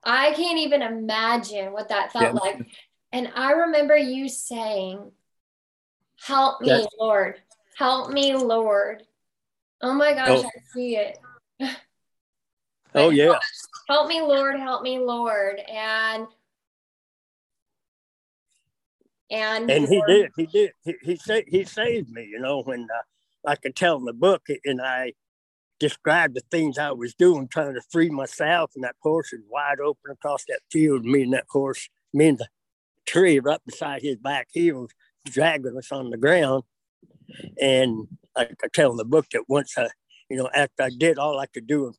I 0.04 0.34
can't 0.34 0.60
even 0.60 0.82
imagine 0.82 1.74
what 1.74 1.90
that 1.90 2.12
felt 2.12 2.26
yeah. 2.26 2.32
like. 2.32 2.68
And 3.12 3.32
I 3.36 3.52
remember 3.52 3.96
you 3.96 4.30
saying, 4.30 5.12
Help 6.26 6.62
me, 6.62 6.68
yes. 6.68 6.88
Lord. 7.00 7.42
Help 7.78 8.12
me, 8.12 8.36
Lord. 8.36 9.04
Oh 9.82 9.94
my 9.94 10.14
gosh, 10.14 10.44
oh. 10.44 10.46
I 10.46 10.60
see 10.74 10.98
it. 10.98 11.18
oh, 12.96 13.10
yeah 13.10 13.40
help 13.92 14.08
me, 14.08 14.22
Lord, 14.22 14.58
help 14.58 14.84
me, 14.84 15.00
Lord. 15.00 15.60
And 15.60 16.28
and 19.32 19.72
and 19.72 19.88
he 19.88 20.02
did, 20.08 20.32
he 20.36 20.46
did, 20.48 20.72
he 20.84 20.96
he, 21.04 21.16
sa- 21.16 21.48
he 21.48 21.64
saved 21.64 22.10
me. 22.10 22.26
You 22.26 22.40
know, 22.40 22.62
when 22.64 22.88
uh, 22.94 23.50
I 23.50 23.56
could 23.56 23.76
tell 23.76 23.98
in 23.98 24.06
the 24.06 24.14
book, 24.14 24.44
and 24.66 24.82
I 24.82 25.14
described 25.80 26.36
the 26.36 26.44
things 26.52 26.78
I 26.78 26.92
was 26.92 27.14
doing, 27.16 27.48
trying 27.48 27.74
to 27.74 27.82
free 27.92 28.10
myself, 28.10 28.72
and 28.76 28.84
that 28.84 28.96
horse 29.02 29.34
is 29.34 29.42
wide 29.50 29.80
open 29.80 30.12
across 30.12 30.46
that 30.48 30.62
field. 30.72 31.06
Me 31.06 31.24
and 31.24 31.34
that 31.34 31.46
horse, 31.50 31.90
me 32.14 32.30
and 32.30 32.38
the 32.38 32.48
tree 33.06 33.40
right 33.40 33.60
beside 33.66 34.02
his 34.02 34.18
back 34.18 34.48
heels, 34.52 34.92
dragging 35.26 35.78
us 35.78 35.92
on 35.92 36.10
the 36.10 36.18
ground. 36.18 36.64
And 37.60 38.08
I 38.36 38.46
could 38.46 38.74
tell 38.74 38.92
in 38.92 38.98
the 38.98 39.06
book 39.06 39.28
that 39.34 39.46
once 39.50 39.78
I, 39.78 39.90
you 40.30 40.38
know, 40.38 40.50
after 40.54 40.84
I 40.84 40.90
did 40.98 41.18
all 41.18 41.40
I 41.40 41.48
could 41.48 41.68
do 41.68 41.94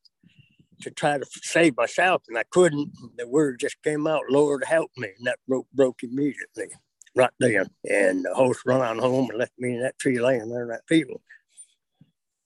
to 0.83 0.91
try 0.91 1.19
to 1.19 1.27
save 1.43 1.77
myself, 1.77 2.23
and 2.29 2.39
I 2.39 2.45
couldn't. 2.51 2.91
The 3.17 3.29
word 3.29 3.61
just 3.61 3.83
came 3.83 4.07
out, 4.07 4.23
"Lord, 4.29 4.65
help 4.65 4.91
me," 4.97 5.11
and 5.17 5.27
that 5.27 5.39
rope 5.49 5.69
broke 5.73 6.03
immediately, 6.03 6.69
right 7.14 7.31
then. 7.38 7.69
And 7.88 8.25
the 8.25 8.35
horse 8.35 8.62
run 8.64 8.81
on 8.81 8.99
home 8.99 9.31
and 9.31 9.38
left 9.38 9.52
me 9.59 9.75
in 9.75 9.83
that 9.83 9.99
tree 9.99 10.21
laying 10.21 10.49
there 10.49 10.62
in 10.62 10.69
that 10.69 10.87
field. 10.88 11.21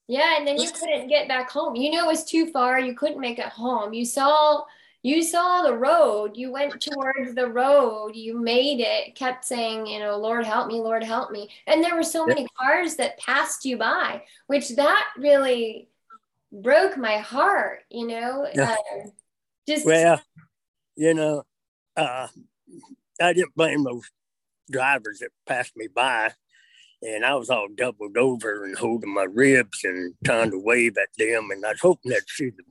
Yeah, 0.07 0.37
and 0.37 0.47
then 0.47 0.57
you 0.57 0.71
couldn't 0.71 1.09
get 1.09 1.27
back 1.27 1.49
home. 1.49 1.75
You 1.75 1.89
knew 1.89 2.03
it 2.03 2.07
was 2.07 2.23
too 2.23 2.49
far. 2.51 2.79
You 2.79 2.95
couldn't 2.95 3.19
make 3.19 3.39
it 3.39 3.45
home. 3.45 3.93
You 3.93 4.05
saw 4.05 4.63
you 5.03 5.21
saw 5.21 5.61
the 5.61 5.77
road 5.77 6.35
you 6.35 6.51
went 6.51 6.81
towards 6.81 7.35
the 7.35 7.47
road 7.47 8.13
you 8.15 8.41
made 8.41 8.79
it 8.81 9.15
kept 9.15 9.45
saying 9.45 9.85
you 9.85 9.99
know 9.99 10.17
lord 10.17 10.43
help 10.43 10.67
me 10.67 10.81
lord 10.81 11.03
help 11.03 11.29
me 11.29 11.47
and 11.67 11.83
there 11.83 11.95
were 11.95 12.03
so 12.03 12.25
many 12.25 12.47
cars 12.59 12.95
that 12.95 13.17
passed 13.19 13.63
you 13.63 13.77
by 13.77 14.21
which 14.47 14.75
that 14.75 15.05
really 15.15 15.87
broke 16.51 16.97
my 16.97 17.17
heart, 17.17 17.83
you 17.89 18.07
know. 18.07 18.47
Yeah. 18.53 18.71
Uh, 18.71 19.09
just 19.67 19.85
well, 19.85 20.21
you 20.95 21.13
know, 21.13 21.43
uh, 21.95 22.27
I 23.21 23.33
didn't 23.33 23.55
blame 23.55 23.83
those 23.83 24.09
drivers 24.69 25.19
that 25.19 25.31
passed 25.45 25.75
me 25.75 25.87
by, 25.87 26.31
and 27.01 27.25
I 27.25 27.35
was 27.35 27.49
all 27.49 27.67
doubled 27.75 28.17
over 28.17 28.65
and 28.65 28.77
holding 28.77 29.13
my 29.13 29.23
ribs 29.23 29.81
and 29.83 30.13
trying 30.25 30.51
to 30.51 30.59
wave 30.59 30.97
at 30.97 31.09
them, 31.17 31.49
and 31.51 31.65
I 31.65 31.71
was 31.71 31.81
hoping 31.81 32.11
they'd 32.11 32.21
see 32.27 32.49
the 32.49 32.63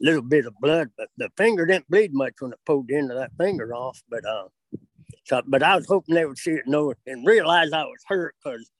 little 0.00 0.22
bit 0.22 0.46
of 0.46 0.54
blood, 0.60 0.88
but 0.96 1.08
the 1.16 1.30
finger 1.36 1.66
didn't 1.66 1.88
bleed 1.90 2.12
much 2.12 2.34
when 2.40 2.52
it 2.52 2.58
pulled 2.66 2.88
the 2.88 2.96
end 2.96 3.10
of 3.10 3.18
that 3.18 3.32
finger 3.38 3.74
off. 3.74 4.02
But 4.08 4.24
uh, 4.24 4.44
so, 5.24 5.42
but 5.46 5.62
I 5.62 5.76
was 5.76 5.86
hoping 5.86 6.14
they 6.14 6.24
would 6.24 6.38
see 6.38 6.52
it, 6.52 6.66
know 6.66 6.92
and 7.06 7.26
realize 7.26 7.72
I 7.72 7.84
was 7.84 8.02
hurt 8.06 8.34
because 8.42 8.70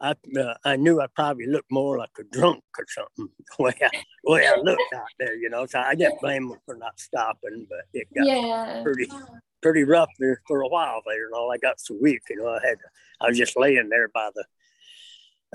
I 0.00 0.14
uh, 0.38 0.54
I 0.64 0.76
knew 0.76 1.00
I 1.00 1.06
probably 1.14 1.46
looked 1.46 1.70
more 1.70 1.98
like 1.98 2.10
a 2.18 2.24
drunk 2.24 2.62
or 2.78 2.84
something 2.88 3.28
the 3.56 3.62
way 3.62 3.74
I, 3.82 3.90
the 4.24 4.32
way 4.32 4.46
I 4.46 4.56
looked 4.56 4.92
out 4.94 5.06
there, 5.18 5.36
you 5.36 5.48
know. 5.48 5.66
So 5.66 5.80
I 5.80 5.94
didn't 5.94 6.20
blame 6.20 6.48
them 6.48 6.58
for 6.66 6.76
not 6.76 6.98
stopping, 6.98 7.66
but 7.68 7.84
it 7.92 8.08
got 8.14 8.26
yeah. 8.26 8.82
pretty 8.82 9.08
pretty 9.64 9.82
rough 9.82 10.10
there 10.18 10.42
for 10.46 10.60
a 10.60 10.68
while 10.68 11.00
there, 11.06 11.24
and 11.24 11.34
all 11.34 11.50
I 11.50 11.56
got 11.56 11.80
so 11.80 11.96
weak, 12.00 12.20
you 12.28 12.36
know. 12.36 12.50
I 12.50 12.60
had 12.62 12.76
I 13.18 13.28
was 13.28 13.38
just 13.38 13.56
laying 13.56 13.88
there 13.88 14.08
by 14.08 14.28
the 14.34 14.44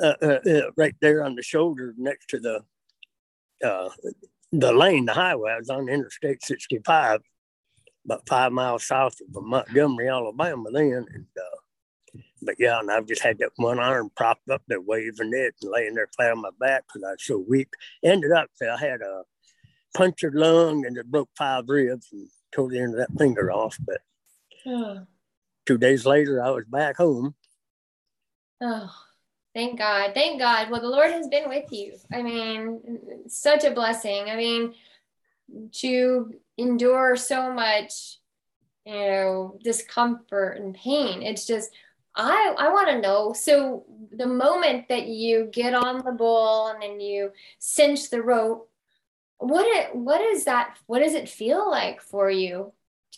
uh, 0.03 0.15
uh, 0.19 0.49
uh, 0.49 0.71
right 0.75 0.95
there 0.99 1.23
on 1.23 1.35
the 1.35 1.43
shoulder 1.43 1.93
next 1.95 2.27
to 2.31 2.39
the 2.39 2.63
uh, 3.63 3.89
the 4.51 4.73
lane, 4.73 5.05
the 5.05 5.13
highway. 5.13 5.51
I 5.51 5.59
was 5.59 5.69
on 5.69 5.89
Interstate 5.89 6.43
65, 6.43 7.21
about 8.03 8.27
five 8.27 8.51
miles 8.51 8.87
south 8.87 9.13
of 9.21 9.43
Montgomery, 9.43 10.09
Alabama. 10.09 10.71
Then, 10.71 11.05
and 11.13 11.25
uh, 11.37 12.21
but 12.41 12.55
yeah, 12.57 12.79
and 12.79 12.89
I've 12.89 13.05
just 13.05 13.21
had 13.21 13.37
that 13.39 13.51
one 13.57 13.77
arm 13.77 14.09
propped 14.17 14.49
up 14.49 14.63
there, 14.67 14.81
waving 14.81 15.33
it 15.33 15.53
and 15.61 15.71
laying 15.71 15.93
there 15.93 16.09
flat 16.15 16.31
on 16.31 16.41
my 16.41 16.49
back 16.59 16.85
because 16.87 17.07
I 17.07 17.11
was 17.11 17.23
so 17.23 17.45
weak. 17.47 17.69
Ended 18.03 18.31
up, 18.31 18.49
I 18.59 18.75
had 18.75 19.01
a 19.01 19.21
punctured 19.95 20.33
lung 20.33 20.83
and 20.87 20.97
it 20.97 21.11
broke 21.11 21.29
five 21.37 21.65
ribs 21.67 22.07
and 22.11 22.27
tore 22.51 22.69
the 22.69 22.79
end 22.79 22.93
of 22.93 22.99
that 22.99 23.17
finger 23.17 23.51
off. 23.51 23.77
But 23.85 24.01
oh. 24.65 25.05
two 25.65 25.77
days 25.77 26.05
later, 26.05 26.43
I 26.43 26.49
was 26.51 26.65
back 26.65 26.97
home. 26.97 27.35
Oh, 28.61 28.91
thank 29.53 29.79
God. 29.79 30.11
Thank 30.13 30.39
God. 30.39 30.69
Well, 30.69 30.81
the 30.81 30.89
Lord 30.89 31.11
has 31.11 31.27
been 31.27 31.47
with 31.47 31.71
you. 31.71 31.95
I 32.11 32.21
mean, 32.21 32.81
such 33.27 33.63
a 33.63 33.71
blessing. 33.71 34.29
I 34.29 34.35
mean, 34.35 34.73
to 35.73 36.33
endure 36.57 37.15
so 37.15 37.51
much, 37.53 38.17
you 38.85 38.93
know, 38.93 39.59
discomfort 39.63 40.57
and 40.57 40.75
pain. 40.75 41.21
It's 41.23 41.47
just, 41.47 41.71
I, 42.15 42.53
I 42.57 42.69
want 42.69 42.89
to 42.89 43.01
know. 43.01 43.33
So 43.33 43.85
the 44.11 44.27
moment 44.27 44.89
that 44.89 45.07
you 45.07 45.49
get 45.51 45.73
on 45.73 46.03
the 46.03 46.11
bull 46.11 46.67
and 46.67 46.81
then 46.81 46.99
you 46.99 47.31
cinch 47.59 48.09
the 48.09 48.21
rope, 48.21 48.68
what 49.39 49.65
it 49.65 49.95
what 49.95 50.21
is 50.21 50.45
that 50.45 50.77
what 50.85 50.99
does 50.99 51.13
it 51.13 51.29
feel 51.29 51.69
like 51.69 52.01
for 52.01 52.29
you? 52.29 52.73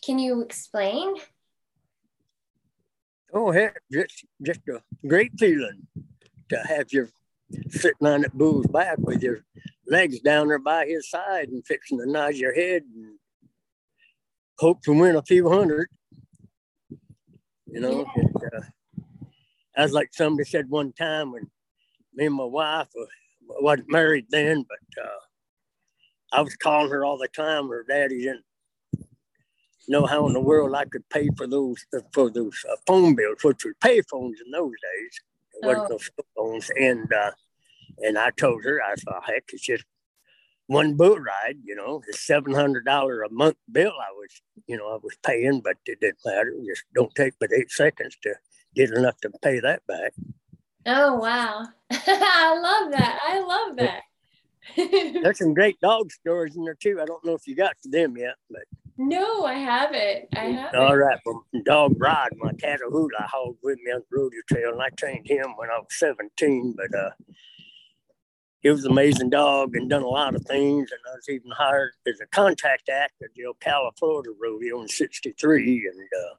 Can 0.06 0.20
you 0.20 0.42
explain? 0.42 1.16
Oh 3.34 3.52
heck 3.52 3.82
just 3.92 4.26
just 4.42 4.62
a 4.70 4.82
great 5.08 5.32
feeling 5.40 5.88
to 6.50 6.58
have 6.58 6.92
your 6.94 7.10
sitting 7.70 8.08
on 8.08 8.22
that 8.22 8.38
bull's 8.38 8.68
back 8.68 8.98
with 9.00 9.24
your 9.24 9.44
legs 9.88 10.20
down 10.20 10.48
there 10.48 10.60
by 10.60 10.86
his 10.86 11.10
side 11.10 11.50
and 11.50 11.66
fixing 11.66 11.98
to 11.98 12.06
nod 12.06 12.36
your 12.36 12.54
head 12.54 12.84
and 12.84 13.18
hope 14.60 14.82
to 14.84 14.94
win 14.94 15.16
a 15.16 15.24
few 15.24 15.50
hundred. 15.50 15.88
You 17.66 17.80
know 17.80 18.06
yeah. 18.16 18.24
it, 18.24 18.54
uh, 18.56 18.62
as 19.76 19.92
like 19.92 20.10
somebody 20.14 20.48
said 20.48 20.70
one 20.70 20.94
time 20.94 21.32
when 21.32 21.50
me 22.14 22.28
and 22.28 22.36
my 22.36 22.44
wife 22.44 22.90
uh, 23.00 23.06
wasn't 23.62 23.90
married 23.90 24.26
then 24.30 24.66
but 24.68 24.78
I 26.32 26.42
was 26.42 26.56
calling 26.56 26.92
her 26.92 27.04
all 27.06 27.18
the 27.18 27.28
time. 27.28 27.68
Her 27.70 27.86
daddy 27.88 28.24
didn't 28.24 28.46
know 29.88 30.06
how 30.06 30.28
in 30.28 30.34
the 30.34 30.40
world 30.40 30.74
I 30.76 30.86
could 30.86 31.08
pay 31.10 31.30
for 31.36 31.48
those 31.48 31.86
for 32.14 32.30
those 32.30 32.64
uh, 32.72 32.76
phone 32.88 33.16
bills, 33.16 33.44
which 33.44 33.66
were 33.66 33.76
pay 33.82 34.02
phones 34.10 34.40
in 34.44 34.52
those 34.52 34.72
days. 34.72 35.22
It 35.54 35.66
wasn't 35.66 35.86
oh. 35.86 35.90
no 35.90 35.98
cell 35.98 36.26
phones. 36.36 36.72
And 36.80 37.14
uh, 37.14 37.32
and 38.00 38.18
I 38.18 38.32
told 38.32 38.64
her, 38.64 38.82
I 38.82 38.96
thought, 38.96 39.26
heck, 39.26 39.44
it's 39.52 39.66
just 39.66 39.84
one 40.68 40.94
boat 40.94 41.20
ride, 41.20 41.58
you 41.66 41.76
know, 41.76 42.02
the 42.08 42.14
seven 42.14 42.54
hundred 42.54 42.86
dollar 42.86 43.24
a 43.24 43.30
month 43.30 43.58
bill 43.72 43.92
I 43.92 44.12
was, 44.14 44.42
you 44.68 44.78
know, 44.78 44.88
I 44.88 44.98
was 45.04 45.18
paying, 45.26 45.62
but 45.62 45.78
it 45.86 46.00
didn't 46.00 46.20
matter. 46.26 46.50
It 46.50 46.66
just 46.66 46.84
don't 46.96 47.14
take 47.14 47.34
but 47.40 47.52
eight 47.54 47.72
seconds 47.72 48.16
to 48.24 48.36
get 48.74 48.92
enough 48.92 49.20
to 49.22 49.32
pay 49.42 49.60
that 49.60 49.86
back. 49.88 50.14
Oh 50.86 51.16
wow. 51.16 51.66
I 51.92 52.58
love 52.58 52.92
that. 52.94 53.20
I 53.28 53.40
love 53.40 53.78
that. 53.78 54.04
There's 54.76 55.38
some 55.40 55.54
great 55.54 55.80
dog 55.80 56.12
stories 56.12 56.56
in 56.56 56.64
there 56.64 56.76
too. 56.76 57.00
I 57.02 57.06
don't 57.06 57.24
know 57.26 57.34
if 57.34 57.48
you 57.48 57.56
got 57.56 57.76
to 57.84 57.90
them 57.90 58.18
yet, 58.18 58.36
but 58.50 58.64
no, 58.98 59.46
I 59.46 59.56
haven't. 59.56 60.28
I 60.36 60.46
haven't. 60.46 60.80
All 60.80 60.96
right, 60.96 61.20
well, 61.26 61.44
dog 61.66 61.96
ride 61.98 62.32
my 62.38 62.52
Catahoula 62.52 63.10
I 63.20 63.24
hauled 63.24 63.58
with 63.64 63.80
me 63.84 63.92
on 63.92 64.02
the 64.02 64.18
rodeo 64.18 64.42
trail, 64.48 64.74
and 64.74 64.82
I 64.82 64.90
trained 64.90 65.28
him 65.28 65.56
when 65.56 65.70
I 65.70 65.80
was 65.80 65.88
17. 65.92 66.76
But 66.78 66.98
uh, 66.98 67.10
he 68.62 68.70
was 68.70 68.86
an 68.86 68.92
amazing 68.92 69.32
dog 69.32 69.76
and 69.76 69.90
done 69.90 70.04
a 70.04 70.08
lot 70.08 70.36
of 70.36 70.46
things. 70.46 70.92
And 70.92 71.00
I 71.12 71.16
was 71.16 71.30
even 71.30 71.50
hired 71.52 71.94
as 72.08 72.20
a 72.22 72.28
contact 72.28 72.90
actor 72.90 73.26
at 73.26 73.32
the 73.36 73.44
Ocala, 73.44 73.92
Florida 73.98 74.30
rodeo 74.40 74.82
in 74.82 74.88
'63. 74.88 75.92
And 75.92 76.00
uh, 76.00 76.36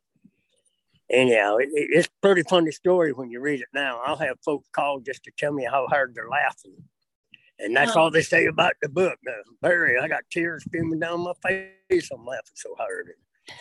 anyhow, 1.10 1.56
it, 1.56 1.68
it's 1.72 2.06
a 2.06 2.10
pretty 2.20 2.42
funny 2.42 2.70
story 2.70 3.12
when 3.12 3.30
you 3.30 3.40
read 3.40 3.60
it 3.60 3.68
now. 3.74 4.00
I'll 4.04 4.16
have 4.16 4.38
folks 4.44 4.68
call 4.72 5.00
just 5.00 5.24
to 5.24 5.32
tell 5.36 5.52
me 5.52 5.64
how 5.64 5.88
hard 5.88 6.14
they're 6.14 6.28
laughing 6.28 6.76
and 7.58 7.76
that's 7.76 7.96
oh. 7.96 8.00
all 8.00 8.10
they 8.10 8.22
say 8.22 8.46
about 8.46 8.74
the 8.82 8.88
book. 8.88 9.18
Now, 9.24 9.32
Barry, 9.60 9.98
I 9.98 10.08
got 10.08 10.22
tears 10.30 10.64
streaming 10.64 11.00
down 11.00 11.20
my 11.20 11.32
face. 11.42 12.10
I'm 12.12 12.24
laughing 12.24 12.54
so 12.54 12.74
hard. 12.78 13.12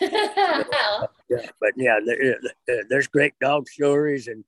yeah, 1.30 1.50
but 1.60 1.72
yeah, 1.76 1.98
there, 2.04 2.84
there's 2.88 3.06
great 3.08 3.34
dog 3.40 3.68
stories. 3.68 4.28
And 4.28 4.44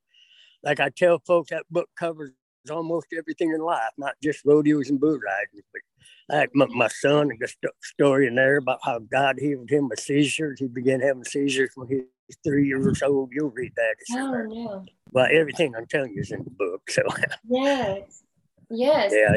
like 0.63 0.81
I 0.81 0.91
tell 0.91 1.21
folks, 1.27 1.51
that 1.51 1.65
book 1.71 1.89
covers 1.99 2.31
almost 2.71 3.09
everything 3.17 3.51
in 3.51 3.61
life, 3.61 3.91
not 3.99 4.15
just 4.23 4.45
rodeos 4.45 4.91
and 4.91 5.01
boot 5.01 5.21
riding. 5.25 5.65
But 5.73 6.37
like 6.37 6.51
my, 6.55 6.67
my 6.67 6.89
son, 6.89 7.31
a 7.43 7.47
story 7.83 8.27
in 8.27 8.35
there 8.37 8.57
about 8.57 8.81
how 8.83 8.99
God 8.99 9.37
healed 9.39 9.71
him 9.71 9.89
with 9.89 10.01
seizures. 10.01 10.61
He 10.61 10.69
began 10.69 11.01
having 11.01 11.25
seizures 11.25 11.71
when 11.75 11.89
he 11.89 11.97
was 11.97 12.37
three 12.43 12.67
years 12.67 13.03
old. 13.03 13.31
You'll 13.33 13.51
read 13.51 13.73
that. 13.77 13.95
Oh, 14.13 14.43
no. 14.43 14.85
Well, 15.13 15.29
everything 15.31 15.75
I'm 15.77 15.87
telling 15.87 16.15
you 16.15 16.23
is 16.23 16.33
in 16.33 16.45
the 16.45 16.51
book. 16.51 16.91
So, 16.91 17.03
yes. 17.49 18.24
Yes. 18.71 19.13
Yeah. 19.15 19.37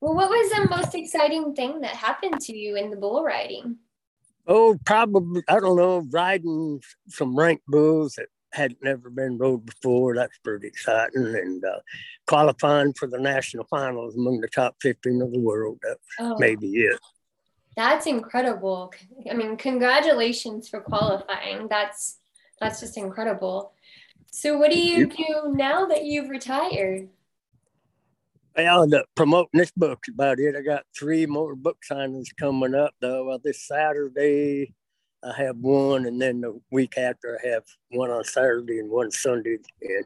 Well, 0.00 0.14
what 0.14 0.30
was 0.30 0.50
the 0.50 0.68
most 0.68 0.94
exciting 0.94 1.54
thing 1.54 1.80
that 1.82 1.94
happened 1.94 2.40
to 2.40 2.56
you 2.56 2.76
in 2.76 2.90
the 2.90 2.96
bull 2.96 3.22
riding? 3.22 3.76
Oh, 4.46 4.76
probably, 4.84 5.42
I 5.48 5.60
don't 5.60 5.76
know, 5.76 6.04
riding 6.10 6.80
some 7.08 7.36
rank 7.36 7.60
bulls 7.68 8.14
that 8.14 8.26
had 8.52 8.74
never 8.82 9.10
been 9.10 9.38
rode 9.38 9.64
before. 9.64 10.16
That's 10.16 10.36
pretty 10.38 10.66
exciting. 10.66 11.26
And 11.26 11.64
uh, 11.64 11.78
qualifying 12.26 12.92
for 12.94 13.06
the 13.06 13.18
national 13.18 13.64
finals 13.70 14.16
among 14.16 14.40
the 14.40 14.48
top 14.48 14.76
15 14.82 15.22
of 15.22 15.32
the 15.32 15.38
world. 15.38 15.78
That's 15.82 16.00
oh, 16.18 16.36
maybe 16.38 16.68
it. 16.68 16.98
That's 17.76 18.06
incredible. 18.06 18.92
I 19.30 19.34
mean, 19.34 19.56
congratulations 19.56 20.68
for 20.68 20.80
qualifying. 20.80 21.68
That's 21.68 22.18
that's 22.60 22.80
just 22.80 22.96
incredible. 22.96 23.72
So 24.30 24.58
what 24.58 24.70
do 24.70 24.78
you 24.78 25.06
do 25.06 25.52
now 25.54 25.86
that 25.86 26.04
you've 26.04 26.28
retired? 26.28 27.08
Well, 28.56 28.86
the, 28.86 29.04
promoting 29.14 29.58
this 29.58 29.70
book's 29.70 30.08
about 30.08 30.38
it. 30.38 30.54
I 30.56 30.60
got 30.60 30.84
three 30.96 31.26
more 31.26 31.54
book 31.54 31.78
signings 31.90 32.26
coming 32.38 32.74
up 32.74 32.94
though. 33.00 33.24
Well, 33.26 33.40
this 33.42 33.66
Saturday 33.66 34.74
I 35.24 35.32
have 35.36 35.56
one, 35.56 36.06
and 36.06 36.20
then 36.20 36.40
the 36.40 36.60
week 36.70 36.98
after 36.98 37.38
I 37.42 37.48
have 37.48 37.62
one 37.90 38.10
on 38.10 38.24
Saturday 38.24 38.78
and 38.78 38.90
one 38.90 39.10
Sunday, 39.10 39.58
and 39.80 40.04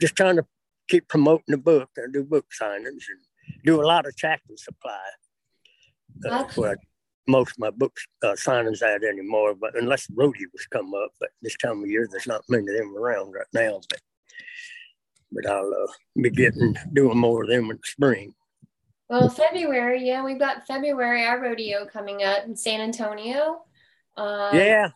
just 0.00 0.16
trying 0.16 0.36
to 0.36 0.46
keep 0.88 1.08
promoting 1.08 1.44
the 1.48 1.58
book. 1.58 1.88
I 1.96 2.02
do 2.12 2.24
book 2.24 2.46
signings 2.60 2.84
and 2.84 3.62
do 3.64 3.80
a 3.80 3.86
lot 3.86 4.06
of 4.06 4.16
tractor 4.16 4.54
supply. 4.56 4.98
Uh, 6.24 6.30
That's 6.30 6.56
where 6.56 6.76
most 7.28 7.52
of 7.52 7.58
my 7.58 7.70
books 7.70 8.04
uh, 8.22 8.32
signings 8.32 8.82
at 8.82 9.04
anymore, 9.04 9.54
but 9.54 9.78
unless 9.78 10.08
rodeos 10.14 10.66
come 10.70 10.94
up. 10.94 11.10
But 11.20 11.30
this 11.42 11.56
time 11.56 11.82
of 11.82 11.88
year, 11.88 12.06
there's 12.10 12.26
not 12.26 12.42
many 12.48 12.68
of 12.68 12.76
them 12.76 12.96
around 12.96 13.32
right 13.32 13.46
now. 13.54 13.80
But 13.88 14.00
but 15.36 15.50
I'll 15.50 15.68
uh, 15.68 15.92
be 16.20 16.30
getting 16.30 16.74
doing 16.92 17.18
more 17.18 17.44
of 17.44 17.50
them 17.50 17.70
in 17.70 17.76
the 17.76 17.82
spring. 17.84 18.34
Well, 19.08 19.28
February, 19.28 20.04
yeah, 20.04 20.24
we've 20.24 20.38
got 20.38 20.66
February 20.66 21.24
our 21.24 21.40
rodeo 21.40 21.86
coming 21.86 22.24
up 22.24 22.44
in 22.44 22.56
San 22.56 22.80
Antonio. 22.80 23.62
Uh, 24.16 24.50
yeah, 24.52 24.88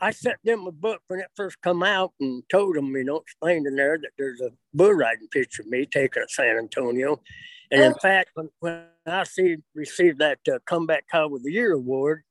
I 0.00 0.10
sent 0.10 0.38
them 0.42 0.66
a 0.66 0.72
book 0.72 1.02
when 1.08 1.20
it 1.20 1.28
first 1.36 1.60
come 1.62 1.82
out 1.82 2.12
and 2.18 2.42
told 2.50 2.76
them, 2.76 2.96
you 2.96 3.04
know, 3.04 3.16
explained 3.16 3.66
in 3.66 3.76
there 3.76 3.98
that 3.98 4.12
there's 4.16 4.40
a 4.40 4.50
bull 4.72 4.94
riding 4.94 5.28
picture 5.28 5.62
of 5.62 5.68
me 5.68 5.84
taken 5.84 6.22
at 6.22 6.30
San 6.30 6.56
Antonio. 6.56 7.20
And 7.70 7.82
in 7.82 7.92
oh. 7.92 7.98
fact, 8.00 8.30
when, 8.34 8.48
when 8.60 8.84
I 9.06 9.24
see, 9.24 9.56
received 9.74 10.18
that 10.18 10.38
uh, 10.50 10.58
Comeback 10.66 11.04
Cow 11.10 11.26
of 11.26 11.42
the 11.42 11.52
Year 11.52 11.72
award, 11.72 12.22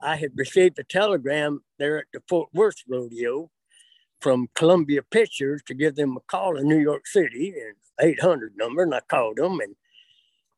I 0.00 0.16
had 0.16 0.32
received 0.34 0.78
a 0.78 0.84
telegram 0.84 1.60
there 1.78 1.98
at 1.98 2.06
the 2.12 2.22
Fort 2.28 2.48
Worth 2.52 2.82
Rodeo 2.88 3.50
from 4.22 4.48
Columbia 4.54 5.02
Pictures 5.02 5.62
to 5.66 5.74
give 5.74 5.96
them 5.96 6.16
a 6.16 6.20
call 6.20 6.56
in 6.56 6.68
New 6.68 6.78
York 6.78 7.06
City, 7.06 7.54
and 7.56 7.74
800 8.00 8.54
number, 8.56 8.82
and 8.82 8.94
I 8.94 9.00
called 9.00 9.36
them 9.36 9.60
and 9.60 9.74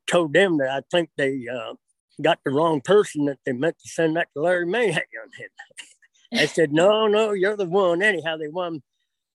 told 0.07 0.33
them 0.33 0.57
that 0.57 0.69
I 0.69 0.81
think 0.91 1.09
they 1.17 1.47
uh, 1.47 1.73
got 2.21 2.39
the 2.45 2.51
wrong 2.51 2.81
person 2.81 3.25
that 3.25 3.39
they 3.45 3.53
meant 3.53 3.79
to 3.79 3.89
send 3.89 4.15
that 4.15 4.27
to 4.33 4.41
Larry 4.41 4.65
Mahan. 4.65 5.01
they 6.31 6.47
said, 6.47 6.71
"No, 6.71 7.07
no, 7.07 7.33
you're 7.33 7.57
the 7.57 7.65
one." 7.65 8.01
Anyhow, 8.01 8.37
they 8.37 8.47
won. 8.47 8.81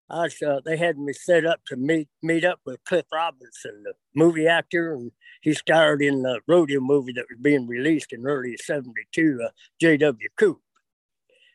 I 0.08 0.28
uh, 0.44 0.60
they 0.64 0.76
had 0.76 0.98
me 0.98 1.12
set 1.12 1.46
up 1.46 1.60
to 1.66 1.76
meet 1.76 2.08
meet 2.22 2.44
up 2.44 2.60
with 2.64 2.84
Cliff 2.84 3.06
Robertson, 3.12 3.82
the 3.84 3.92
movie 4.14 4.46
actor, 4.46 4.94
and 4.94 5.12
he 5.40 5.54
starred 5.54 6.02
in 6.02 6.22
the 6.22 6.40
rodeo 6.46 6.80
movie 6.80 7.12
that 7.12 7.26
was 7.30 7.38
being 7.40 7.66
released 7.66 8.12
in 8.12 8.26
early 8.26 8.56
'72, 8.56 9.40
uh, 9.44 9.50
J.W. 9.80 10.28
Coop, 10.36 10.60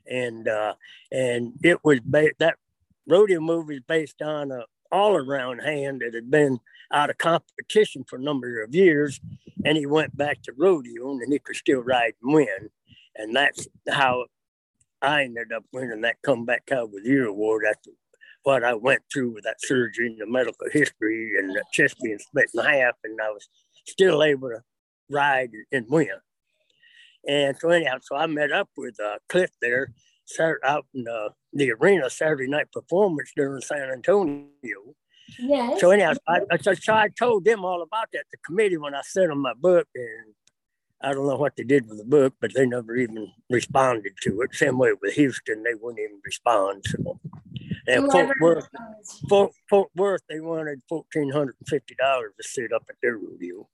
and 0.09 0.47
uh, 0.47 0.75
and 1.11 1.53
it 1.63 1.83
was 1.83 1.99
ba- 2.01 2.31
that 2.39 2.55
rodeo 3.07 3.39
movie 3.39 3.75
is 3.75 3.83
based 3.87 4.21
on 4.21 4.51
a 4.51 4.65
all 4.91 5.15
around 5.15 5.59
hand 5.59 6.01
that 6.01 6.13
had 6.13 6.31
been 6.31 6.59
out 6.91 7.09
of 7.09 7.17
competition 7.17 8.03
for 8.07 8.17
a 8.17 8.21
number 8.21 8.61
of 8.63 8.73
years. 8.73 9.19
And 9.63 9.77
he 9.77 9.85
went 9.85 10.15
back 10.15 10.41
to 10.43 10.53
rodeo 10.57 11.11
and 11.11 11.31
he 11.31 11.39
could 11.39 11.55
still 11.55 11.81
ride 11.81 12.13
and 12.21 12.33
win. 12.33 12.69
And 13.15 13.35
that's 13.35 13.67
how 13.89 14.25
I 15.01 15.23
ended 15.23 15.51
up 15.51 15.65
winning 15.73 16.01
that 16.01 16.21
comeback 16.23 16.65
cow 16.67 16.85
of 16.85 16.91
the 16.91 17.01
year 17.03 17.25
award 17.25 17.63
after 17.69 17.91
what 18.43 18.63
I 18.63 18.75
went 18.75 19.01
through 19.11 19.33
with 19.33 19.43
that 19.43 19.59
surgery 19.59 20.07
and 20.07 20.19
the 20.19 20.27
medical 20.27 20.67
history 20.71 21.31
and 21.37 21.49
the 21.49 21.63
chest 21.71 21.95
being 22.01 22.19
split 22.19 22.49
in 22.53 22.63
half. 22.63 22.95
And 23.03 23.19
I 23.19 23.31
was 23.31 23.47
still 23.87 24.23
able 24.23 24.49
to 24.49 24.63
ride 25.09 25.51
and 25.71 25.85
win. 25.89 26.09
And 27.27 27.57
so 27.57 27.69
anyhow, 27.69 27.97
so 28.01 28.15
I 28.15 28.27
met 28.27 28.51
up 28.51 28.69
with 28.77 28.99
uh, 28.99 29.17
Cliff 29.29 29.49
there 29.61 29.89
Saturday, 30.25 30.59
out 30.63 30.85
in 30.93 31.07
uh, 31.07 31.29
the 31.53 31.71
arena 31.71 32.09
Saturday 32.09 32.47
night 32.47 32.71
performance 32.71 33.31
during 33.35 33.61
San 33.61 33.89
Antonio. 33.89 34.49
Yes. 35.39 35.81
So 35.81 35.91
anyhow, 35.91 36.13
I, 36.27 36.41
so 36.61 36.93
I 36.93 37.09
told 37.09 37.45
them 37.45 37.65
all 37.65 37.81
about 37.81 38.09
that, 38.13 38.25
the 38.31 38.37
committee, 38.45 38.77
when 38.77 38.93
I 38.93 39.01
sent 39.01 39.29
them 39.29 39.39
my 39.39 39.53
book, 39.53 39.87
and 39.95 40.33
I 41.01 41.13
don't 41.13 41.27
know 41.27 41.35
what 41.35 41.55
they 41.55 41.63
did 41.63 41.87
with 41.87 41.97
the 41.97 42.05
book, 42.05 42.35
but 42.39 42.53
they 42.53 42.65
never 42.65 42.95
even 42.95 43.31
responded 43.49 44.13
to 44.21 44.41
it. 44.41 44.53
Same 44.55 44.77
way 44.77 44.93
with 45.01 45.13
Houston, 45.13 45.63
they 45.63 45.73
wouldn't 45.73 45.99
even 45.99 46.19
respond. 46.23 46.83
So, 46.87 47.19
and 47.87 48.11
Fort 48.11 48.35
Worth, 48.39 48.69
Fort, 49.29 49.51
Fort 49.69 49.89
Worth, 49.95 50.21
they 50.29 50.39
wanted 50.39 50.81
fourteen 50.89 51.31
hundred 51.31 51.55
and 51.59 51.67
fifty 51.67 51.95
dollars 51.95 52.33
to 52.39 52.47
sit 52.47 52.71
up 52.71 52.83
at 52.89 52.95
their 53.01 53.17
rodeo. 53.17 53.67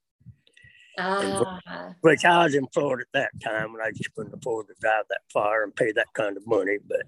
Ah. 0.98 1.94
Which 2.00 2.24
I 2.24 2.44
was 2.44 2.54
in 2.54 2.66
Florida 2.68 3.04
at 3.14 3.20
that 3.20 3.40
time, 3.40 3.74
and 3.74 3.82
I 3.82 3.90
just 3.92 4.14
couldn't 4.14 4.34
afford 4.34 4.68
to 4.68 4.74
drive 4.80 5.04
that 5.08 5.22
far 5.32 5.64
and 5.64 5.74
pay 5.74 5.92
that 5.92 6.12
kind 6.12 6.36
of 6.36 6.46
money. 6.46 6.78
But 6.86 7.02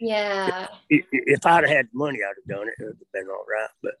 yeah, 0.00 0.68
if, 0.90 1.04
if 1.12 1.46
I'd 1.46 1.68
had 1.68 1.88
money, 1.92 2.18
I'd 2.22 2.34
have 2.36 2.58
done 2.58 2.68
it. 2.68 2.74
It 2.78 2.84
would 2.84 2.98
have 2.98 3.12
been 3.12 3.28
all 3.28 3.44
right. 3.48 3.70
But 3.82 3.94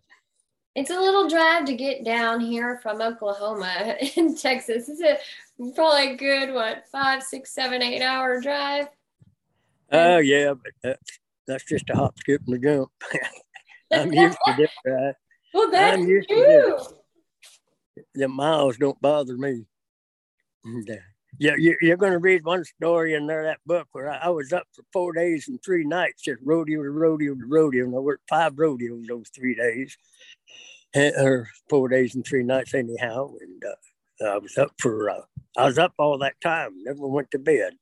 it's 0.74 0.90
a 0.90 0.98
little 0.98 1.28
drive 1.28 1.64
to 1.66 1.74
get 1.74 2.04
down 2.04 2.40
here 2.40 2.80
from 2.82 3.00
Oklahoma 3.00 3.96
in 4.16 4.36
Texas. 4.36 4.88
It's 4.88 5.00
a 5.00 5.18
probably 5.74 6.12
a 6.12 6.16
good 6.16 6.52
what 6.52 6.88
five, 6.90 7.22
six, 7.22 7.52
seven, 7.52 7.82
eight 7.82 8.02
hour 8.02 8.40
drive. 8.40 8.88
Oh 9.92 10.18
yeah, 10.18 10.54
but 10.54 10.72
that's 10.82 11.18
that's 11.46 11.64
just 11.64 11.90
a 11.90 11.94
hop, 11.94 12.18
skip, 12.18 12.42
and 12.46 12.56
a 12.56 12.58
jump. 12.58 12.90
I'm 13.92 14.12
used 14.12 14.38
to 14.46 14.54
this, 14.58 14.70
right? 14.84 15.14
Well, 15.52 15.70
that's 15.70 16.02
true 16.26 16.78
the 18.14 18.28
miles 18.28 18.76
don't 18.76 19.00
bother 19.00 19.36
me. 19.36 19.66
Uh, 20.66 20.94
yeah, 21.38 21.54
you're 21.58 21.96
going 21.96 22.12
to 22.12 22.18
read 22.18 22.44
one 22.44 22.64
story 22.64 23.14
in 23.14 23.26
there, 23.26 23.44
that 23.44 23.58
book, 23.66 23.88
where 23.92 24.10
I 24.10 24.28
was 24.28 24.52
up 24.52 24.66
for 24.72 24.84
four 24.92 25.12
days 25.12 25.48
and 25.48 25.58
three 25.62 25.84
nights, 25.84 26.22
just 26.22 26.40
rodeo 26.44 26.82
to 26.82 26.90
rodeo 26.90 27.34
to 27.34 27.46
rodeo. 27.46 27.84
And 27.84 27.94
I 27.94 27.98
worked 27.98 28.28
five 28.28 28.56
rodeos 28.56 29.06
those 29.08 29.30
three 29.34 29.54
days, 29.54 29.96
or 30.94 31.48
four 31.68 31.88
days 31.88 32.14
and 32.14 32.24
three 32.24 32.44
nights, 32.44 32.72
anyhow. 32.72 33.32
And 33.40 33.62
uh, 33.64 34.34
I 34.34 34.38
was 34.38 34.56
up 34.56 34.72
for, 34.80 35.10
uh, 35.10 35.22
I 35.56 35.66
was 35.66 35.78
up 35.78 35.94
all 35.98 36.18
that 36.18 36.40
time, 36.40 36.70
never 36.84 37.06
went 37.06 37.30
to 37.32 37.38
bed. 37.38 37.74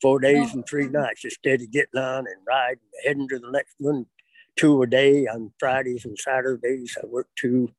Four 0.00 0.20
days 0.20 0.54
and 0.54 0.64
three 0.64 0.86
nights, 0.88 1.22
just 1.22 1.38
steady 1.38 1.66
getting 1.66 2.00
on 2.00 2.18
and 2.18 2.36
riding, 2.46 2.78
heading 3.04 3.28
to 3.30 3.40
the 3.40 3.50
next 3.50 3.74
one, 3.78 4.06
two 4.54 4.80
a 4.82 4.86
day 4.86 5.26
on 5.26 5.50
Fridays 5.58 6.04
and 6.04 6.16
Saturdays. 6.16 6.96
I 7.02 7.06
worked 7.06 7.34
two 7.34 7.72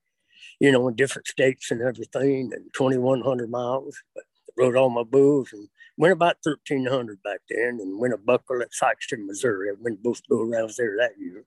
you 0.60 0.72
know, 0.72 0.88
in 0.88 0.96
different 0.96 1.28
states 1.28 1.72
and 1.72 1.82
everything, 1.82 2.52
and 2.54 2.74
2,100 2.74 3.50
miles. 3.50 3.98
But 4.14 4.24
rode 4.58 4.76
all 4.76 4.90
my 4.90 5.04
bulls 5.04 5.50
and 5.54 5.68
went 5.98 6.14
about 6.14 6.38
1,300 6.44 7.24
back 7.24 7.40
then 7.50 7.80
and 7.82 8.00
went 8.00 8.14
a 8.14 8.18
buckle 8.18 8.62
at 8.62 8.72
Sikeston, 8.72 9.26
Missouri. 9.26 9.70
I 9.70 9.74
went 9.80 10.04
both 10.04 10.22
bull 10.28 10.46
rounds 10.46 10.76
there 10.76 10.96
that 10.98 11.20
year. 11.20 11.46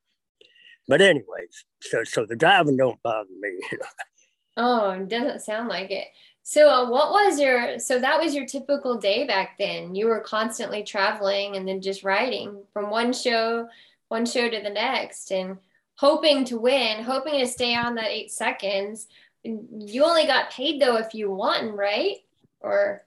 But 0.88 1.00
anyways, 1.00 1.64
so 1.80 2.02
so 2.04 2.26
the 2.26 2.34
driving 2.34 2.76
don't 2.76 3.02
bother 3.02 3.28
me. 3.40 3.60
oh, 4.56 4.90
it 4.90 5.08
doesn't 5.08 5.42
sound 5.42 5.68
like 5.68 5.90
it. 5.90 6.08
So 6.42 6.68
uh, 6.68 6.90
what 6.90 7.12
was 7.12 7.38
your 7.38 7.78
so 7.78 8.00
that 8.00 8.20
was 8.20 8.34
your 8.34 8.46
typical 8.46 8.98
day 8.98 9.26
back 9.26 9.58
then? 9.58 9.94
You 9.94 10.08
were 10.08 10.20
constantly 10.20 10.82
traveling 10.82 11.56
and 11.56 11.68
then 11.68 11.80
just 11.80 12.02
riding 12.02 12.64
from 12.72 12.90
one 12.90 13.12
show 13.12 13.68
one 14.08 14.26
show 14.26 14.50
to 14.50 14.60
the 14.60 14.70
next 14.70 15.30
and 15.30 15.56
hoping 16.02 16.44
to 16.44 16.58
win, 16.58 17.04
hoping 17.04 17.38
to 17.38 17.46
stay 17.46 17.76
on 17.76 17.94
that 17.94 18.10
eight 18.10 18.32
seconds. 18.32 19.06
You 19.44 20.04
only 20.04 20.26
got 20.26 20.50
paid 20.50 20.82
though 20.82 20.96
if 20.96 21.14
you 21.14 21.30
won, 21.30 21.76
right? 21.76 22.16
Or 22.58 23.04